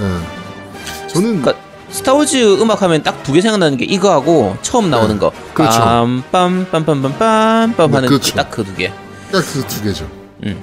[0.00, 1.54] 예, 저는 그러니까
[1.90, 5.32] 스타워즈 음악 하면 딱 두 개 생각나는 게 이거하고 처음 나오는 거.
[5.54, 5.80] 그렇죠.
[6.32, 7.18] 빰빰빰빰빰빰
[7.76, 8.34] 네, 하는 그렇죠.
[8.34, 8.88] 딱그 두 개.
[9.32, 10.04] 딱 그 두 개죠.
[10.44, 10.48] 음.
[10.48, 10.56] 예.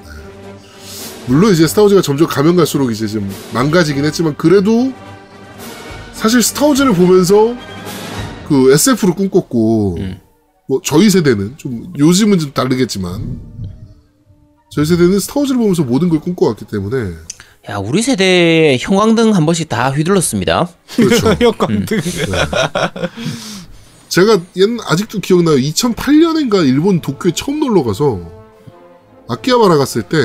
[1.28, 4.92] 물론 이제 스타워즈가 점점 가면 갈수록 이제 좀 망가지긴 했지만 그래도
[6.14, 7.56] 사실 스타워즈를 보면서
[8.48, 10.20] 그 SF를 꿈꿨고 음.
[10.68, 13.40] 뭐 저희 세대는 좀 요즘은 좀 다르겠지만
[14.72, 17.12] 저희 세대는 스타워즈를 보면서 모든 걸 꿈꿔왔기 때문에
[17.70, 20.68] 야, 우리 세대에 형광등 한 번씩 다 휘둘렀습니다.
[20.96, 21.36] 그렇죠.
[21.42, 22.00] 역광등.
[24.10, 25.56] 제가 옛 아직도 기억나요.
[25.58, 28.20] 2008년인가 일본 도쿄에 처음 놀러 가서
[29.28, 30.18] 아키하바라 갔을 때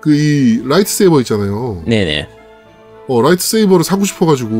[0.00, 1.82] 그 이 lightsaber 있잖아요.
[1.86, 2.26] 네네.
[3.06, 4.50] 어 lightsaber를 사고 싶어가지고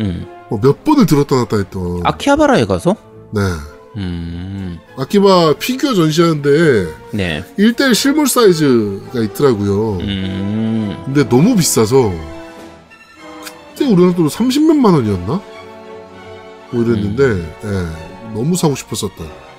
[0.00, 0.26] 음.
[0.50, 2.00] 어, 몇 번을 들었다 놨다 했던.
[2.04, 2.94] 아키하바라에 가서?
[3.32, 3.40] 네.
[3.96, 4.78] 음.
[4.98, 7.42] 아키바 피규어 전시하는데 네.
[7.58, 9.92] 1대1 실물 사이즈가 있더라고요.
[10.00, 10.96] 음.
[11.06, 12.12] 근데 너무 비싸서
[13.72, 15.42] 그때 우리나라 돈으로 30몇만 원이었나?
[16.70, 17.24] 뭐 이랬는데
[17.64, 19.50] 예, 너무 사고 싶었었던.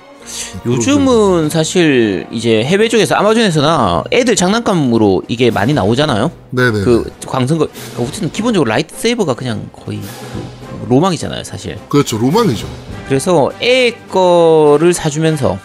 [0.64, 6.30] 요즘은 사실 이제 해외 쪽에서 아마존에서나 애들 장난감으로 이게 많이 나오잖아요.
[6.50, 6.84] 네네.
[6.84, 7.66] 그 광선검
[7.98, 11.76] 어쨌든 기본적으로 lightsaber가 그냥 거의 그 로망이잖아요, 사실.
[11.88, 12.18] 그렇죠.
[12.18, 12.68] 로망이죠.
[13.08, 15.58] 그래서 애 거를 사주면서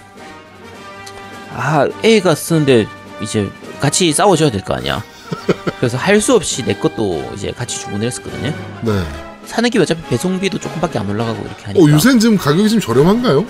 [1.54, 2.88] 아 애가 쓰는데
[3.22, 5.04] 이제 같이 싸워줘야 될 거 아니야.
[5.80, 8.54] 그래서 할 수 없이 내 것도 이제 같이 주문을 했었거든요.
[8.82, 9.04] 네.
[9.48, 13.46] 사는 게 어차피 배송비도 조금밖에 안 올라가고 이렇게 하니까 어, 요새는 지금 가격이 좀 저렴한가요?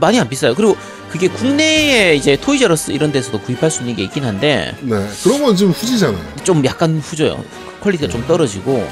[0.00, 0.54] 많이 안 비싸요.
[0.54, 0.76] 그리고
[1.10, 5.08] 그게 국내에 이제 토이저러스 이런 데서도 구입할 수 있는 게 있긴 한데 네.
[5.22, 6.20] 그런 건좀 후지잖아요.
[6.42, 7.42] 좀 약간 후져요.
[7.80, 8.86] quality가 좀 떨어지고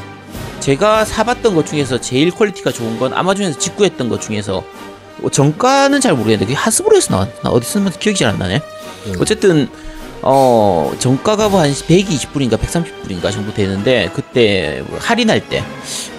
[0.61, 4.63] 제가 사봤던 것 중에서 제일 quality가 좋은 건 아마존에서 직구했던 것 중에서
[5.19, 8.61] 뭐 정가는 잘 모르겠는데 그게 하스브로에서 나왔나 어디 쓰면 기억이 잘 안 나네.
[9.07, 9.13] 네.
[9.19, 9.69] 어쨌든
[10.23, 15.63] 어 정가가 뭐 한 120불인가 130불인가 정도 되는데 그때 뭐 할인할 때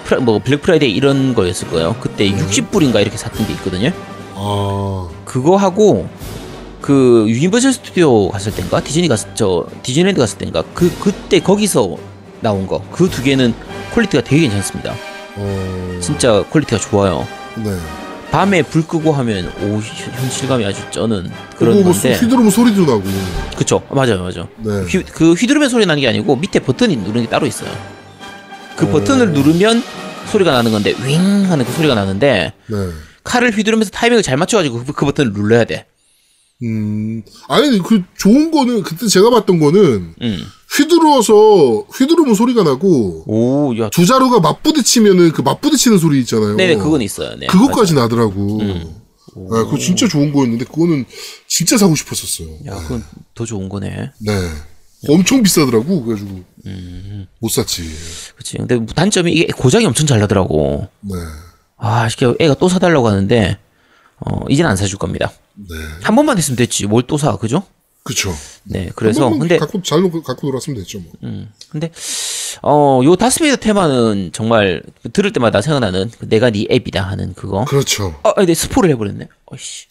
[0.06, 1.96] 프라, 뭐 블랙 프라이데이 이런 거였을 거예요.
[2.00, 2.36] 그때 음.
[2.48, 3.90] 60불인가 이렇게 샀던 게 있거든요.
[4.34, 6.08] 아, 그거 하고
[6.80, 11.96] 그 유니버설 스튜디오 갔을 땐가 디즈니 갔을 저 디즈니랜드 갔을 땐가 그 그때 거기서
[12.40, 13.54] 나온 거 그 두 개는
[13.94, 14.94] quality가 되게 괜찮습니다.
[15.36, 17.26] 어, 진짜 quality가 좋아요.
[17.56, 17.70] 네.
[18.30, 19.82] 밤에 불 끄고 하면 오 현-
[20.14, 23.02] 현실감이 아주 쩌는 그런 뭐 건데 휘두르면 소리도 나고.
[23.56, 24.48] 그쵸 맞아요 맞아요.
[24.58, 24.82] 네.
[24.88, 27.70] 휘, 그 휘두르면 소리 나는 게 아니고 밑에 버튼이 누르는 게 따로 있어요.
[28.76, 28.90] 그 오.
[28.90, 29.82] 버튼을 누르면
[30.30, 32.76] 소리가 나는 건데 윙 하는 그 소리가 나는데 네.
[33.24, 35.86] 칼을 휘두르면서 타이밍을 잘 맞춰가지고 그, 그 버튼을 눌러야 돼.
[36.62, 40.42] 음, 아니, 그 좋은 거는, 그때 제가 봤던 거는, 음.
[40.74, 46.56] 휘두르어서, 휘두르면 소리가 나고, 오, 야, 두 자루가 맞부딪히면은 그 맞부딪히는 소리 있잖아요.
[46.56, 47.36] 네네 그건 있어요.
[47.36, 48.60] 네, 그것까지 나더라고.
[48.62, 48.94] 음.
[49.34, 51.04] 네, 그거 진짜 좋은 거였는데, 그거는
[51.46, 52.48] 진짜 사고 싶었었어요.
[52.68, 54.12] 야, 그건 더 좋은 거네.
[54.18, 54.32] 네.
[55.10, 56.42] 엄청 비싸더라고, 그래가지고.
[57.40, 57.82] 못 샀지.
[58.36, 58.56] 그치.
[58.58, 60.88] 근데 단점이 이게 고장이 엄청 잘 나더라고.
[61.00, 61.14] 네.
[61.78, 63.58] 아, 쉽게 애가 또 사달라고 하는데,
[64.20, 65.30] 어, 이젠 안 사줄 겁니다.
[65.54, 65.74] 네.
[66.02, 66.86] 한 번만 했으면 됐지.
[66.86, 67.62] 뭘 또 사, 그죠?
[68.02, 68.32] 그쵸.
[68.64, 71.12] 네, 그래서, 근데, 갖고, 잘 놓고 갖고 놀았으면 됐죠, 뭐.
[71.24, 71.90] 음, 근데,
[72.62, 77.64] 어, 요 다스베이더 테마는 정말 들을 때마다 생각나는 그 내가 네 앱이다 하는 그거.
[77.64, 78.18] 그렇죠.
[78.22, 79.26] 어, 네, 스포를 해버렸네.
[79.46, 79.86] 어이씨.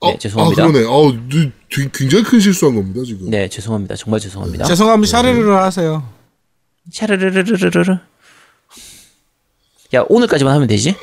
[0.00, 0.62] 네, 어, 죄송합니다.
[0.64, 0.86] 아, 그러네.
[0.86, 3.28] 어, 느- 되게 굉장히 큰 실수한 겁니다, 지금.
[3.30, 3.96] 네, 죄송합니다.
[3.96, 4.64] 정말 죄송합니다.
[4.64, 6.08] 죄송하면 샤르르르 하세요.
[6.92, 7.98] 샤르르르르르르.
[9.94, 10.94] 야, 오늘까지만 하면 되지?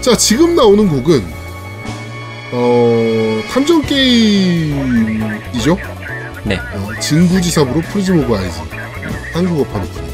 [0.00, 1.24] 자, 지금 나오는 곡은,
[2.52, 5.78] 어, 탐정 게임이죠?
[6.44, 6.56] 네.
[6.56, 8.58] 어, 진구지 사부로 Prism of Eyes.
[9.32, 10.13] 한국어판 오프닝.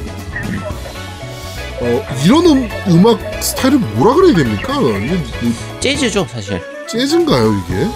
[1.80, 4.74] 어, 이런 음, 음악 스타일을 뭐라 그래야 됩니까?
[4.80, 6.60] 이게 뭐 재즈죠, 사실.
[6.88, 7.86] 재즈인가요, 이게?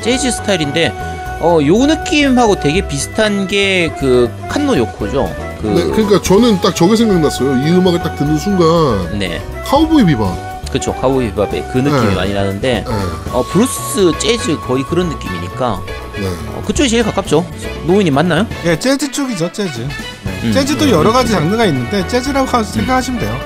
[0.00, 0.92] 재즈 스타일인데,
[1.40, 5.34] 어, 요 느낌하고 되게 비슷한 게 그 칸노 요코죠.
[5.60, 7.66] 그, 네, 그러니까 저는 딱 저게 생각났어요.
[7.66, 9.42] 이 음악을 딱 듣는 순간, 네.
[9.64, 10.70] 카우보이 비밥.
[10.70, 10.94] 그쵸.
[10.94, 12.14] 카우보이 비밥의 그 느낌이 네.
[12.14, 12.94] 많이 나는데, 네,
[13.32, 15.80] 어, 블루스, 재즈 거의 그런 느낌이니까,
[16.14, 16.26] 네.
[16.54, 17.44] 어, 그쪽이 제일 가깝죠.
[17.86, 18.46] 노인님 맞나요?
[18.64, 19.86] 예, 재즈 쪽이죠, 재즈.
[20.48, 20.52] 음.
[20.52, 23.40] 재즈도 여러 가지 장르가 있는데 재즈라고 하- 생각하시면 돼요.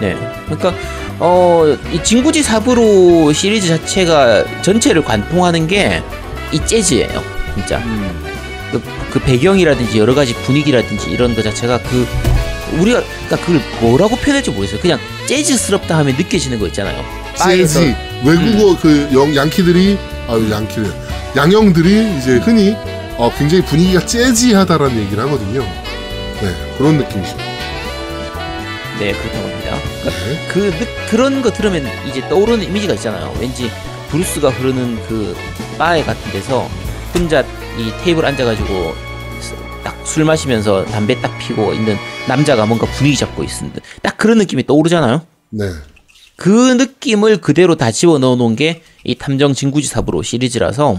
[0.00, 0.16] 네.
[0.46, 0.74] 그러니까
[1.18, 6.02] 어, 이 진구지 사부로 시리즈 자체가 전체를 관통하는 게
[6.52, 7.22] 이 재즈예요.
[7.54, 7.78] 진짜.
[7.78, 8.10] 음.
[8.72, 12.08] 그, 그 배경이라든지 여러 가지 분위기라든지 이런 거 자체가 그
[12.78, 14.80] 우리가 그러니까 그걸 뭐라고 표현할지 모르겠어요.
[14.80, 17.04] 그냥 재즈스럽다 하면 느껴지는 거 있잖아요.
[17.36, 17.94] 재즈.
[18.24, 19.96] 외국어 그 영, 양키들이,
[20.28, 20.92] 아유, 양키들.
[21.36, 22.74] 양형들이 이제 흔히
[23.16, 25.64] 어, 굉장히 분위기가 재즈하다라는 얘기를 하거든요.
[26.42, 27.50] 네, 그런 느낌이십니다.
[28.98, 29.76] 네 그렇다고 합니다.
[30.04, 30.48] 네.
[30.48, 33.34] 그 느- 그런 거 들으면 이제 떠오르는 이미지가 있잖아요.
[33.40, 33.70] 왠지
[34.10, 35.36] 브루스가 흐르는 그
[35.78, 36.68] 바에 같은 데서
[37.14, 37.40] 혼자
[37.78, 38.94] 이 테이블 앉아가지고
[39.84, 43.72] 딱 술 마시면서 담배 딱 피고 있는 남자가 뭔가 분위기 잡고 있는
[44.02, 45.22] 딱 그런 느낌이 떠오르잖아요.
[45.50, 45.64] 네.
[46.36, 50.98] 그 느낌을 그대로 다 집어 넣어 놓은 게 이 탐정 진구지 사부로 시리즈라서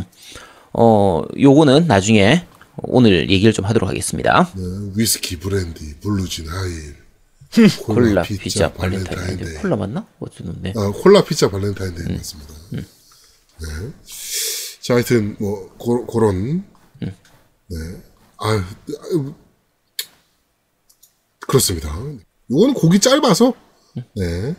[0.74, 2.46] 어 요거는 나중에
[2.84, 4.52] 오늘 얘기를 좀 하도록 하겠습니다.
[4.56, 4.64] 네,
[4.96, 6.96] 위스키, 브랜디, 블루진, 하이힐,
[7.84, 9.56] 콜라, 피자, 발렌타인데이.
[9.56, 10.08] 콜라 맞나?
[10.20, 10.74] 어쩌는데.
[10.76, 12.54] 아, 콜라, 피자, 발렌타인데이 맞습니다.
[12.72, 12.80] 네.
[14.82, 16.64] 자, 하여튼 뭐 고, 그런
[17.00, 17.78] 네.
[18.40, 18.62] 아유,
[19.12, 19.34] 아유,
[21.48, 21.90] 그렇습니다.
[22.50, 23.54] 이거는 곡이 짧아서
[24.16, 24.56] 네.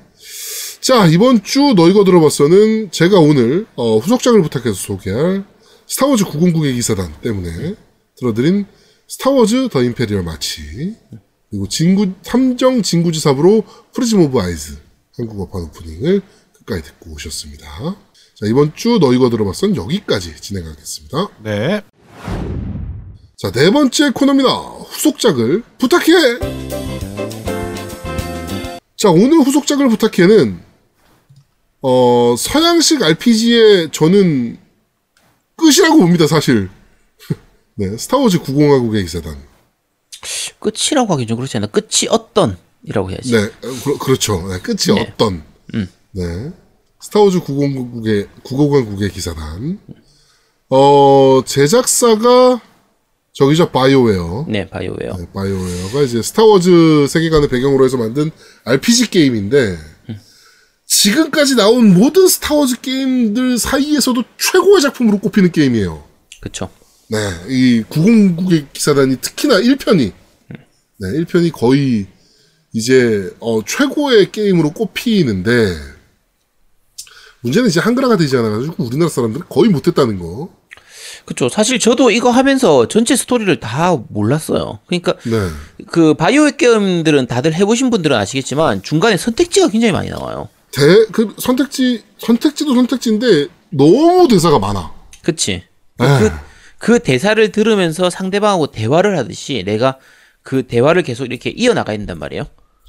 [0.80, 5.44] 자, 이번 주 너 이거 들어봤어는 제가 오늘 어, 후속작을 부탁해에서 소개할
[5.86, 7.74] 스타워즈 909의 기사단 때문에
[8.22, 8.66] 들어드린
[9.08, 10.94] 스타워즈 The Imperial March
[11.50, 14.78] 그리고 진구 탐정 진구지 사부로 Prism of Eyes
[15.16, 16.22] 한국어판 오프닝을
[16.54, 17.66] 끝까지 듣고 오셨습니다.
[18.34, 21.28] 자, 이번 주 너 이거 들어봤어는 여기까지 진행하겠습니다.
[21.42, 21.82] 네.
[23.36, 24.48] 자, 네 번째 코너입니다.
[24.48, 26.38] 후속작을 부탁해!
[28.96, 30.60] 자, 오늘 후속작을 부탁해는,
[31.82, 34.58] 어, 서양식 RPG의 저는
[35.56, 36.70] 끝이라고 봅니다, 사실.
[37.74, 39.36] 네, 스타워즈 90화국의 기사단.
[40.58, 41.66] 끝이라고 하긴 좀 그렇지 않나?
[41.66, 43.32] 끝이 어떤 이라고 해야지.
[43.32, 44.46] 네, 그, 그렇죠.
[44.48, 45.12] 네, 끝이 네.
[45.12, 45.42] 어떤.
[46.12, 46.52] 네.
[47.00, 49.80] 스타워즈 909국의, 909국의 기사단.
[50.68, 52.60] 어, 제작사가
[53.32, 54.46] 저기죠, 바이오웨어.
[54.48, 55.16] 네, 바이오웨어.
[55.16, 58.30] 네, 바이오웨어가 이제 스타워즈 세계관을 배경으로 해서 만든
[58.64, 59.78] RPG 게임인데
[60.86, 66.04] 지금까지 나온 모든 스타워즈 게임들 사이에서도 최고의 작품으로 꼽히는 게임이에요.
[66.40, 66.68] 그쵸.
[67.12, 70.12] 네, 이 909의 기사단이 특히나 1편이
[70.48, 72.06] 네, 1편이 거의
[72.72, 75.76] 이제 어, 최고의 게임으로 꼽히는데
[77.42, 80.48] 문제는 이제 한글화가 되지 않아가지고 우리나라 사람들은 거의 못했다는 거.
[81.26, 81.50] 그쵸.
[81.50, 84.78] 사실 저도 이거 하면서 전체 스토리를 다 몰랐어요.
[84.86, 85.48] 그러니까 네,
[85.88, 90.48] 그 바이오웨어 게임들은 다들 해보신 분들은 아시겠지만 중간에 선택지가 굉장히 많이 나와요.
[90.72, 90.80] 대
[91.12, 94.92] 그 선택지 선택지도 선택지인데 너무 대사가 많아.
[95.22, 95.64] 그치.
[95.98, 96.18] 네.
[96.18, 96.30] 그,
[96.82, 99.98] 그 대사를 들으면서 상대방하고 대화를 하듯이 내가
[100.42, 102.42] 그 대화를 계속 이렇게 이어나가야 된단 말이에요.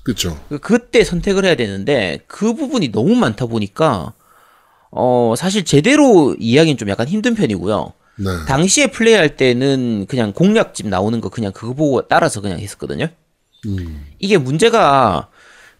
[0.03, 0.43] 그렇죠.
[0.49, 4.13] 그- 그때 선택을 해야 되는데 그 부분이 너무 많다 보니까
[4.89, 7.93] 어 사실 제대로 이해하기는 좀 약간 힘든 편이고요.
[8.15, 8.25] 네.
[8.47, 13.09] 당시에 플레이할 때는 그냥 공략집 나오는 거 그냥 그거 보고 따라서 그냥 했었거든요.
[13.67, 14.07] 음.
[14.17, 15.29] 이게 문제가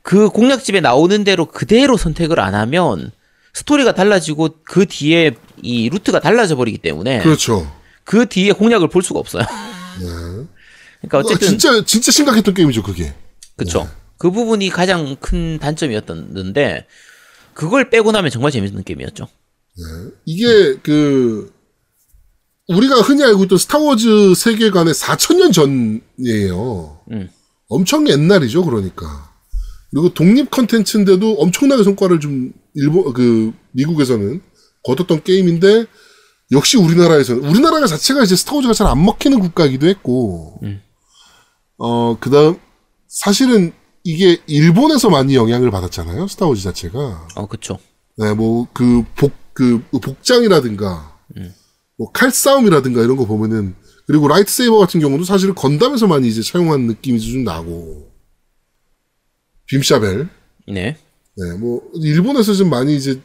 [0.03, 3.09] 그 공략집에 나오는 대로 그대로 선택을 안 하면
[3.53, 5.31] 스토리가 달라지고 그 뒤에
[5.63, 7.71] 이 루트가 달라져 버리기 때문에 그렇죠.
[8.03, 9.43] 그 뒤에 공략을 볼 수가 없어요.
[9.99, 10.05] 네.
[11.01, 13.13] 그러니까 아, 어쨌든 진짜 진짜 심각했던 게임이죠, 그게.
[13.55, 13.89] 그쵸.
[14.17, 16.87] 그 부분이 가장 큰 단점이었는데
[17.53, 19.27] 그걸 빼고 나면 정말 재밌는 게임이었죠.
[20.25, 21.51] 이게 그
[22.67, 27.01] 우리가 흔히 알고 있던 스타워즈 세계관의 4천년 전이에요.
[27.11, 27.29] 음.
[27.67, 29.31] 엄청 옛날이죠, 그러니까.
[29.91, 34.41] 그리고 독립 컨텐츠인데도 엄청나게 성과를 좀 일본 그 미국에서는
[34.83, 35.85] 거뒀던 게임인데
[36.53, 40.59] 역시 우리나라에서는 우리나라가 자체가 이제 스타워즈가 잘 안 먹히는 국가이기도 했고.
[41.77, 42.57] 어 그다음
[43.07, 47.27] 사실은 이게 일본에서 많이 영향을 받았잖아요 스타워즈 자체가.
[47.35, 47.77] 어, 그쵸.
[48.17, 51.15] 네뭐 그 복 그 복장이라든가
[51.95, 53.75] 뭐 칼싸움이라든가 이런 거 보면은
[54.07, 58.11] 그리고 lightsaber 같은 경우도 사실은 건담에서 많이 이제 차용한 느낌이 좀 나고.
[59.67, 60.27] 빔샤벨.
[60.67, 60.97] 네.
[61.37, 63.21] 네, 뭐 일본에서 좀 많이 이제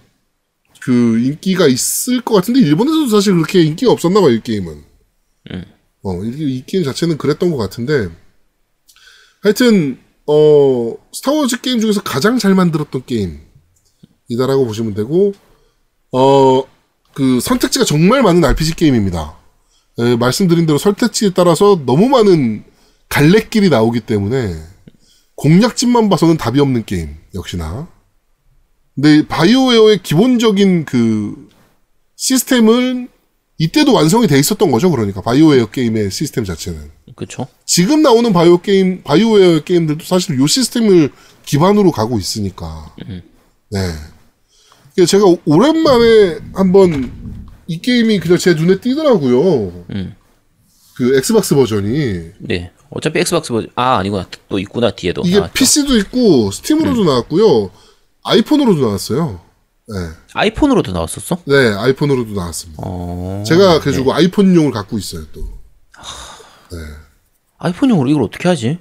[0.88, 4.82] 그 인기가 있을 것 같은데 일본에서도 사실 그렇게 인기가 없었나 봐요 이 게임은.
[6.02, 8.08] 어, 이, 이 게임 자체는 그랬던 것 같은데
[9.42, 15.32] 하여튼 어 스타워즈 게임 중에서 가장 잘 만들었던 게임이다라고 보시면 되고
[16.12, 16.78] 어
[17.18, 19.36] 그 선택지가 정말 많은 RPG 게임입니다.
[19.98, 22.62] 에, 말씀드린 대로 선택지에 따라서 너무 많은
[23.08, 24.54] 갈래길이 나오기 때문에
[25.34, 27.88] 공략집만 봐서는 답이 없는 게임 역시나.
[29.00, 31.48] 근데 바이오웨어의 기본적인 그
[32.16, 33.08] 시스템은
[33.56, 34.90] 이때도 완성이 돼 있었던 거죠.
[34.90, 37.46] 그러니까 바이오웨어 게임의 시스템 자체는 그쵸.
[37.64, 41.12] 지금 나오는 바이오 게임 바이오웨어 게임들도 사실 요 시스템을
[41.44, 42.92] 기반으로 가고 있으니까.
[43.70, 43.78] 네.
[44.96, 47.12] 그래서 제가 오랜만에 한번
[47.68, 49.84] 이 게임이 그냥 제 눈에 띄더라고요.
[49.90, 50.14] 음.
[50.96, 52.72] 그 엑스박스 버전이 네.
[52.90, 54.28] 어차피 엑스박스 버전, 아, 아니구나.
[54.48, 55.22] 또 있구나, 뒤에도.
[55.24, 55.54] 이게 나왔죠.
[55.54, 57.70] PC도 있고 스팀으로도 나왔고요.
[58.24, 59.40] 아이폰으로도 나왔어요.
[59.88, 59.94] 네.
[60.34, 61.38] 아이폰으로도 나왔었어?
[61.46, 62.82] 네, 아이폰으로도 나왔습니다.
[62.84, 63.42] 어.
[63.46, 65.48] 제가 그래가지고 아이폰용을 갖고 있어요, 또.
[67.58, 68.78] 아이폰용으로 이걸 어떻게 하지?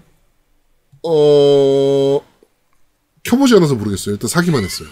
[1.03, 2.19] 어,
[3.23, 4.15] 켜보지 않아서 모르겠어요.
[4.15, 4.89] 일단 사기만 했어요.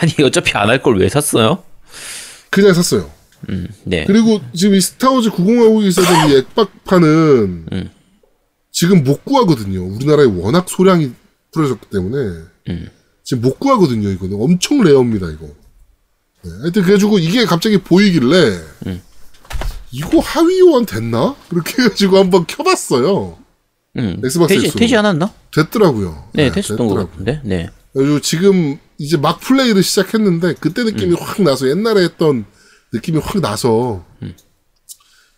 [0.00, 1.64] 아니, 어차피 안 할 걸 왜 샀어요?
[2.50, 3.10] 그냥 샀어요.
[3.50, 4.04] 음, 네.
[4.06, 7.90] 그리고 지금 이 스타워즈 90하고 있었던 이 액박판은 음.
[8.70, 9.84] 지금 못 구하거든요.
[9.84, 11.12] 우리나라에 워낙 소량이
[11.50, 12.88] 풀어졌기 때문에 음.
[13.24, 14.08] 지금 못 구하거든요.
[14.10, 15.30] 이거는 엄청 rare입니다.
[15.30, 15.46] 이거.
[16.44, 19.02] 네, 하여튼 그래가지고 이게 갑자기 보이길래 음.
[19.92, 21.36] 이거 하위호환 됐나?
[21.48, 23.38] 그렇게 해가지고 한번 켜봤어요.
[23.96, 24.20] 음.
[24.24, 24.74] 엑스박스 되지.
[24.76, 25.32] 되지 않았나?
[25.54, 26.30] 됐더라고요.
[26.32, 26.94] 네, 됐었던 것.
[26.94, 27.40] 같은데.
[27.44, 27.68] 네.
[27.92, 32.46] 그래가지고 지금 이제 막 플레이를 시작했는데 그때 느낌이 확 나서 옛날에 했던
[32.92, 34.04] 느낌이 확 나서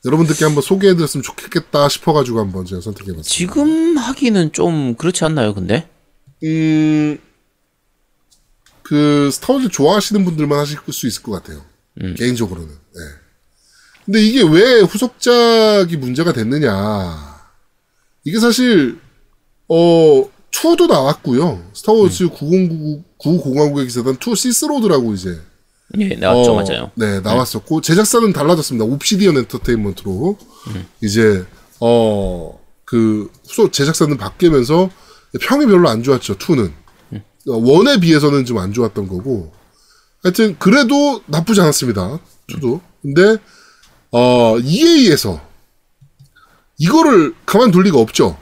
[0.05, 3.29] 여러분들께 한번 소개해드렸으면 좋겠다 싶어가지고 한번 제가 선택해봤습니다.
[3.29, 5.89] 지금 하기는 좀 그렇지 않나요, 근데?
[6.45, 7.19] 음,
[8.83, 11.65] 그 스타워즈 좋아하시는 분들만 하실 수 있을 것 같아요.
[12.17, 12.69] 개인적으로는.
[12.69, 13.01] 네.
[14.05, 17.41] 근데 이게 왜 후속작이 문제가 됐느냐?
[18.25, 18.99] 이게 사실
[19.69, 21.71] 어 2도 나왔고요.
[21.73, 25.41] 스타워즈 구공 구공 구공화국의 기사단 2 Sith Lord라고 이제
[25.99, 26.91] 예, 나왔죠, 어, 맞아요.
[26.95, 28.85] 네, 나왔었고 제작사는 달라졌습니다.
[28.85, 30.39] 옵시디언 엔터테인먼트로
[31.01, 31.47] 이제
[31.81, 34.91] 어 그 후속 제작사는 바뀌면서
[35.41, 36.37] 평이 별로 안 좋았죠.
[36.39, 36.73] 2는
[37.47, 39.53] one에 비해서는 좀 안 좋았던 거고
[40.23, 42.19] 하여튼 그래도 나쁘지 않았습니다.
[42.49, 43.37] 2도 근데
[44.11, 45.41] 어 EA에서
[46.79, 48.39] 이거를 가만둘 리가 없죠.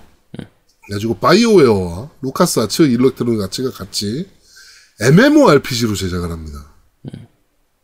[0.87, 4.29] 그래가지고 바이오웨어와 루카스 아츠, 일렉트로닉 아츠가 같이
[5.01, 6.73] MMORPG로 제작을 합니다.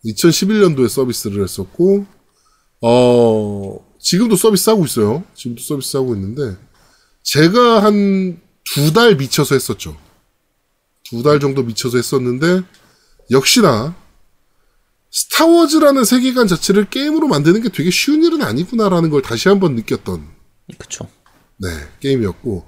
[0.04, 2.06] 2011년도에 서비스를 했었고,
[2.82, 5.24] 어, 지금도 서비스 하고 있어요.
[5.34, 6.56] 지금도 서비스 하고 있는데,
[7.22, 8.40] 제가 한
[8.74, 9.96] 두 달 미쳐서 했었죠.
[11.04, 12.62] 두 달 정도 미쳐서 했었는데,
[13.30, 13.94] 역시나,
[15.10, 20.26] 스타워즈라는 세계관 자체를 게임으로 만드는 게 되게 쉬운 일은 아니구나라는 걸 다시 한번 느꼈던
[20.78, 21.08] 그쵸.
[21.56, 21.68] 네,
[22.00, 22.66] 게임이었고,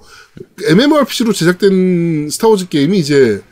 [0.67, 3.43] MMORPG로 제작된 스타워즈 게임이 이제,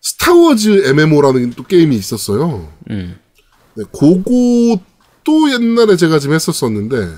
[0.00, 2.72] 스타워즈 MMO라는 또 게임이 있었어요.
[2.90, 3.18] 음.
[3.74, 7.08] 네, 그것도 옛날에 제가 좀 했었었는데,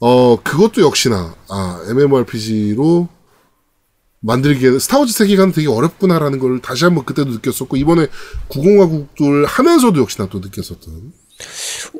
[0.00, 3.08] 어, 그것도 역시나, 아, MMORPG로
[4.24, 8.06] 만들기에는 스타워즈 세계관은 되게 어렵구나라는 걸 다시 한번 그때도 느꼈었고, 이번에
[8.48, 11.12] 구공화국을 하면서도 역시나 또 느꼈었던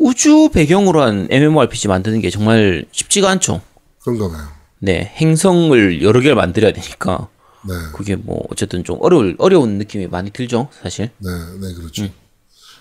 [0.00, 3.60] 우주 배경으로 한 MMORPG 만드는 게 정말 쉽지가 않죠.
[4.02, 4.48] 그런가 봐요.
[4.78, 7.28] 네, 행성을 여러 개를 만들어야 되니까
[7.66, 7.74] 네.
[7.94, 11.10] 그게 뭐 어쨌든 좀 어려울 어려운 느낌이 많이 들죠, 사실.
[11.18, 12.08] 네, 네, 그렇죠.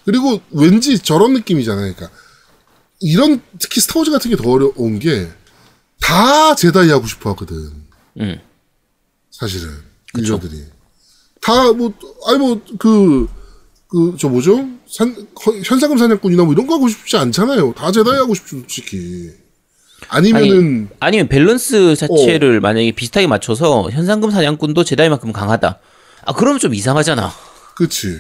[0.06, 1.94] 그리고 왠지 저런 느낌이잖아요.
[1.96, 2.18] 그러니까
[3.00, 5.30] 이런 특히 스타워즈 같은 게 더 어려운 게
[6.02, 7.72] 다 제다이 하고 싶어 하거든.
[8.20, 8.38] 음.
[9.38, 9.70] 사실은
[10.18, 10.64] 유저들이
[11.42, 11.94] 다뭐
[12.28, 13.28] 아니 뭐그
[13.88, 15.14] 그 저 뭐죠 산
[15.46, 17.74] 허- 현상금 사냥꾼이나 뭐 이런 거 하고 싶지 않잖아요.
[17.74, 19.30] 다 제다이 하고 싶죠, 솔직히.
[20.10, 25.80] 아니면은 아니 면 밸런스 자체를 만약에 비슷하게 맞춰서 현상금 사냥꾼도 제다이만큼 강하다.
[26.26, 27.32] 아, 그러면 좀 이상하잖아.
[27.76, 28.20] 그치.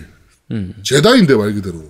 [0.51, 0.75] 음.
[0.83, 1.83] 제다인데 말 그대로.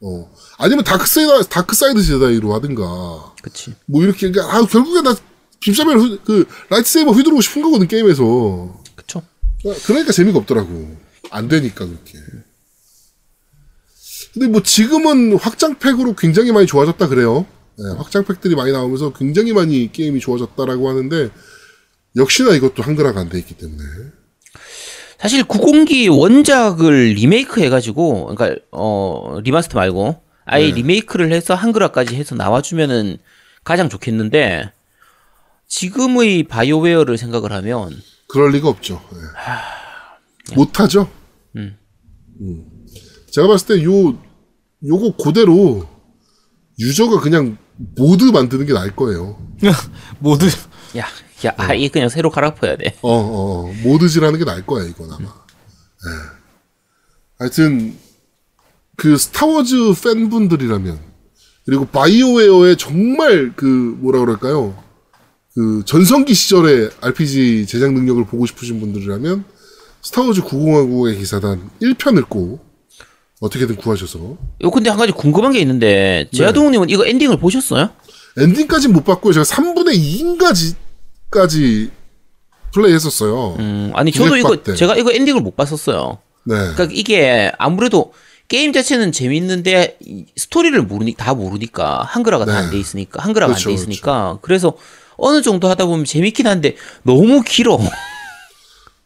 [0.00, 0.30] 어.
[0.58, 3.34] 아니면 dark side, dark side 제다이로 하든가.
[3.42, 3.74] 그치.
[3.86, 5.14] 뭐 이렇게, 그러니까 아, 결국에 나
[5.62, 8.82] beam saber, 휘- 그, lightsaber 휘두르고 싶은 거거든, 게임에서.
[8.96, 9.22] 그쵸.
[9.86, 10.96] 그러니까 재미가 없더라고.
[11.30, 12.18] 안 되니까, 그렇게.
[14.34, 17.46] 근데 뭐 지금은 확장팩으로 굉장히 많이 좋아졌다 그래요.
[17.78, 21.30] 네, 확장팩들이 많이 나오면서 굉장히 많이 게임이 좋아졌다라고 하는데,
[22.16, 23.82] 역시나 이것도 한글화가 안 돼 있기 때문에.
[25.18, 30.72] 사실 구공기 원작을 리메이크 해가지고, 그러니까 어 remaster 말고 아예 네.
[30.74, 33.18] 리메이크를 해서 한글화까지 해서 나와주면은
[33.64, 34.72] 가장 좋겠는데
[35.72, 37.98] 지금의 바이오웨어를 생각을 하면
[38.28, 39.02] 그럴 리가 없죠.
[40.50, 40.54] 예.
[40.54, 41.10] 못하죠.
[41.56, 41.78] 음.
[42.40, 42.66] 음.
[43.30, 44.22] 제가 봤을 때 요,
[44.86, 45.88] 요거 그대로
[46.78, 47.56] 유저가 그냥
[47.96, 49.38] 모드 만드는 게 나을 거예요.
[50.20, 50.46] 모두
[50.98, 51.06] 야,
[51.46, 52.94] 야, 아예 그냥 새로 갈아엎어야 돼.
[53.00, 55.24] 어, 어, 모드질하는 게 나을 거야, 이건 아마.
[55.24, 56.38] 예.
[57.38, 57.96] 하여튼,
[58.96, 61.00] 그 스타워즈 팬분들이라면,
[61.64, 63.64] 그리고 바이오웨어의 정말 그,
[64.00, 64.91] 뭐라 그럴까요?
[65.54, 69.44] 그 전성기 시절의 RPG 제작 능력을 보고 싶으신 분들이라면,
[70.00, 72.64] 스타워즈 구공화국의 기사단 1편을 꼭
[73.40, 76.36] 어떻게든 구하셔서, 요 근데 한 가지 궁금한 게 있는데 네.
[76.38, 77.90] 제아동님은 이거 엔딩을 보셨어요?
[78.38, 79.32] 엔딩까지는 못 봤고요.
[79.34, 79.98] 제가 3분의
[81.30, 81.90] 2인가까지
[82.72, 83.56] 플레이 했었어요.
[83.58, 84.74] 음, 아니 저도 이거 때.
[84.74, 86.18] 제가 이거 엔딩을 못 봤었어요.
[86.44, 86.54] 네.
[86.54, 88.14] 그러니까 이게 아무래도
[88.48, 92.58] 게임 자체는 재밌는데 이 스토리를 모르니 다 모르니까 한글화가 다 네.
[92.66, 94.76] 안돼 있으니까 한글화가 그렇죠, 안돼 있으니까 그래서
[95.16, 97.78] 어느 정도 하다 보면 재밌긴 한데 너무 길어.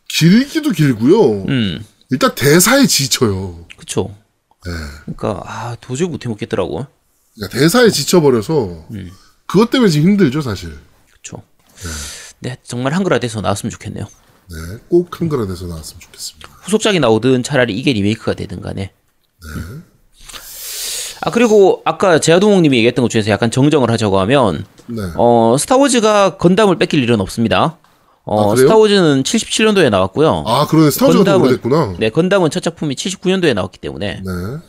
[0.09, 1.45] 길기도 길고요.
[1.49, 3.67] 음, 일단 대사에 지쳐요.
[3.77, 4.15] 그쵸.
[4.65, 4.73] 네.
[5.05, 6.87] 그러니까 아 도저히 못 해 먹겠더라고.
[7.35, 9.11] 그러니까 대사에 지쳐버려서 음.
[9.47, 10.77] 그것 때문에 지금 힘들죠, 사실.
[11.13, 11.43] 그쵸.
[12.41, 14.07] 네, 정말 한글화 돼서 나왔으면 좋겠네요.
[14.49, 16.49] 네, 꼭 한글화 돼서 나왔으면 좋겠습니다.
[16.63, 18.93] 후속작이 나오든 차라리 이게 리메이크가 되든 간에.
[19.45, 19.85] 음.
[21.23, 26.77] 아 그리고 아까 제아동욱님이 얘기했던 것 중에서 약간 정정을 하자고 하면 네, 어 스타워즈가 건담을
[26.79, 27.79] 뺏길 일은 없습니다.
[28.29, 28.57] 어 아?
[28.57, 30.43] 스타워즈는 77년도에 나왔고요.
[30.47, 31.87] 아 그러네 스타워즈가 더 건담은- 오래됐구나.
[31.93, 31.97] 네.
[32.01, 34.23] 네, 건담은 첫 작품이 79년도에 나왔기 때문에.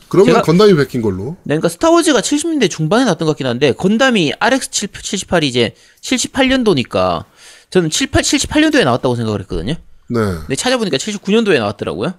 [0.09, 1.31] 그러면 제가- 건담이 베낀 걸로.
[1.43, 7.23] 네, 그러니까 스타워즈가 70년대 중반에 나왔던 것 같긴 한데 건담이 RX 78이 이제 78년도니까
[7.69, 9.73] 저는 78 78년도에 나왔다고 생각을 했거든요.
[10.09, 10.19] 네.
[10.19, 12.13] 근데 찾아보니까 79년도에 나왔더라고요.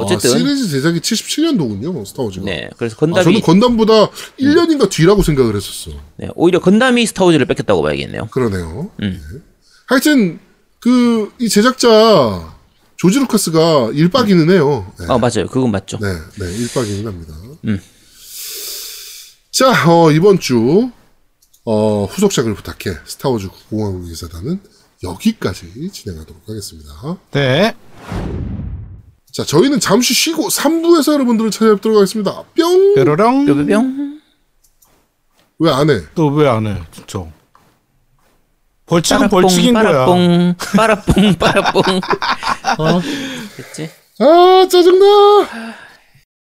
[0.00, 2.44] 그 어쨌든 아, 시리즈 제작이 77년도군요, 스타워즈가.
[2.44, 5.90] 네, 그래서 아, 건담이 저는 건담보다 1년인가 뒤라고 생각을 했었어.
[6.16, 8.26] 네, 오히려 건담이 스타워즈를 뺏겼다고 봐야겠네요.
[8.30, 8.90] 그러네요.
[9.02, 9.22] 음.
[9.32, 9.38] 네.
[9.86, 10.38] 하여튼
[10.80, 12.54] 그 이 제작자
[12.96, 14.90] 조지 루카스가 일박이는 해요.
[15.00, 15.06] 네.
[15.08, 15.98] 아 맞아요, 그건 맞죠.
[16.00, 17.34] 네, 네, 일박이는 합니다.
[17.64, 17.80] 음.
[19.52, 20.90] 자, 어, 이번 주,
[21.64, 22.98] 어, 후속작을 부탁해.
[23.06, 24.60] 스타워즈 공화국 기사단은
[25.02, 27.18] 여기까지 진행하도록 하겠습니다.
[27.32, 27.74] 네.
[29.36, 32.42] 자, 저희는 잠시 쉬고 3부에서 여러분들을 찾아뵙도록 하겠습니다.
[32.56, 32.94] 뿅!
[32.94, 33.44] 뾰로롱.
[33.44, 34.20] 뿅뿅뿅.
[35.58, 36.00] 왜 안 해?
[36.14, 36.80] 또 왜 안 해?
[36.90, 37.22] 진짜.
[38.86, 39.84] 벌칙은 빠라뽕, 벌칙인 거야.
[39.84, 40.54] 빠라뽕,
[41.36, 41.82] 빠라뽕, 빠라뽕.
[42.78, 43.00] 어,
[43.56, 43.90] 됐지?
[44.20, 45.04] 아, 짜증나!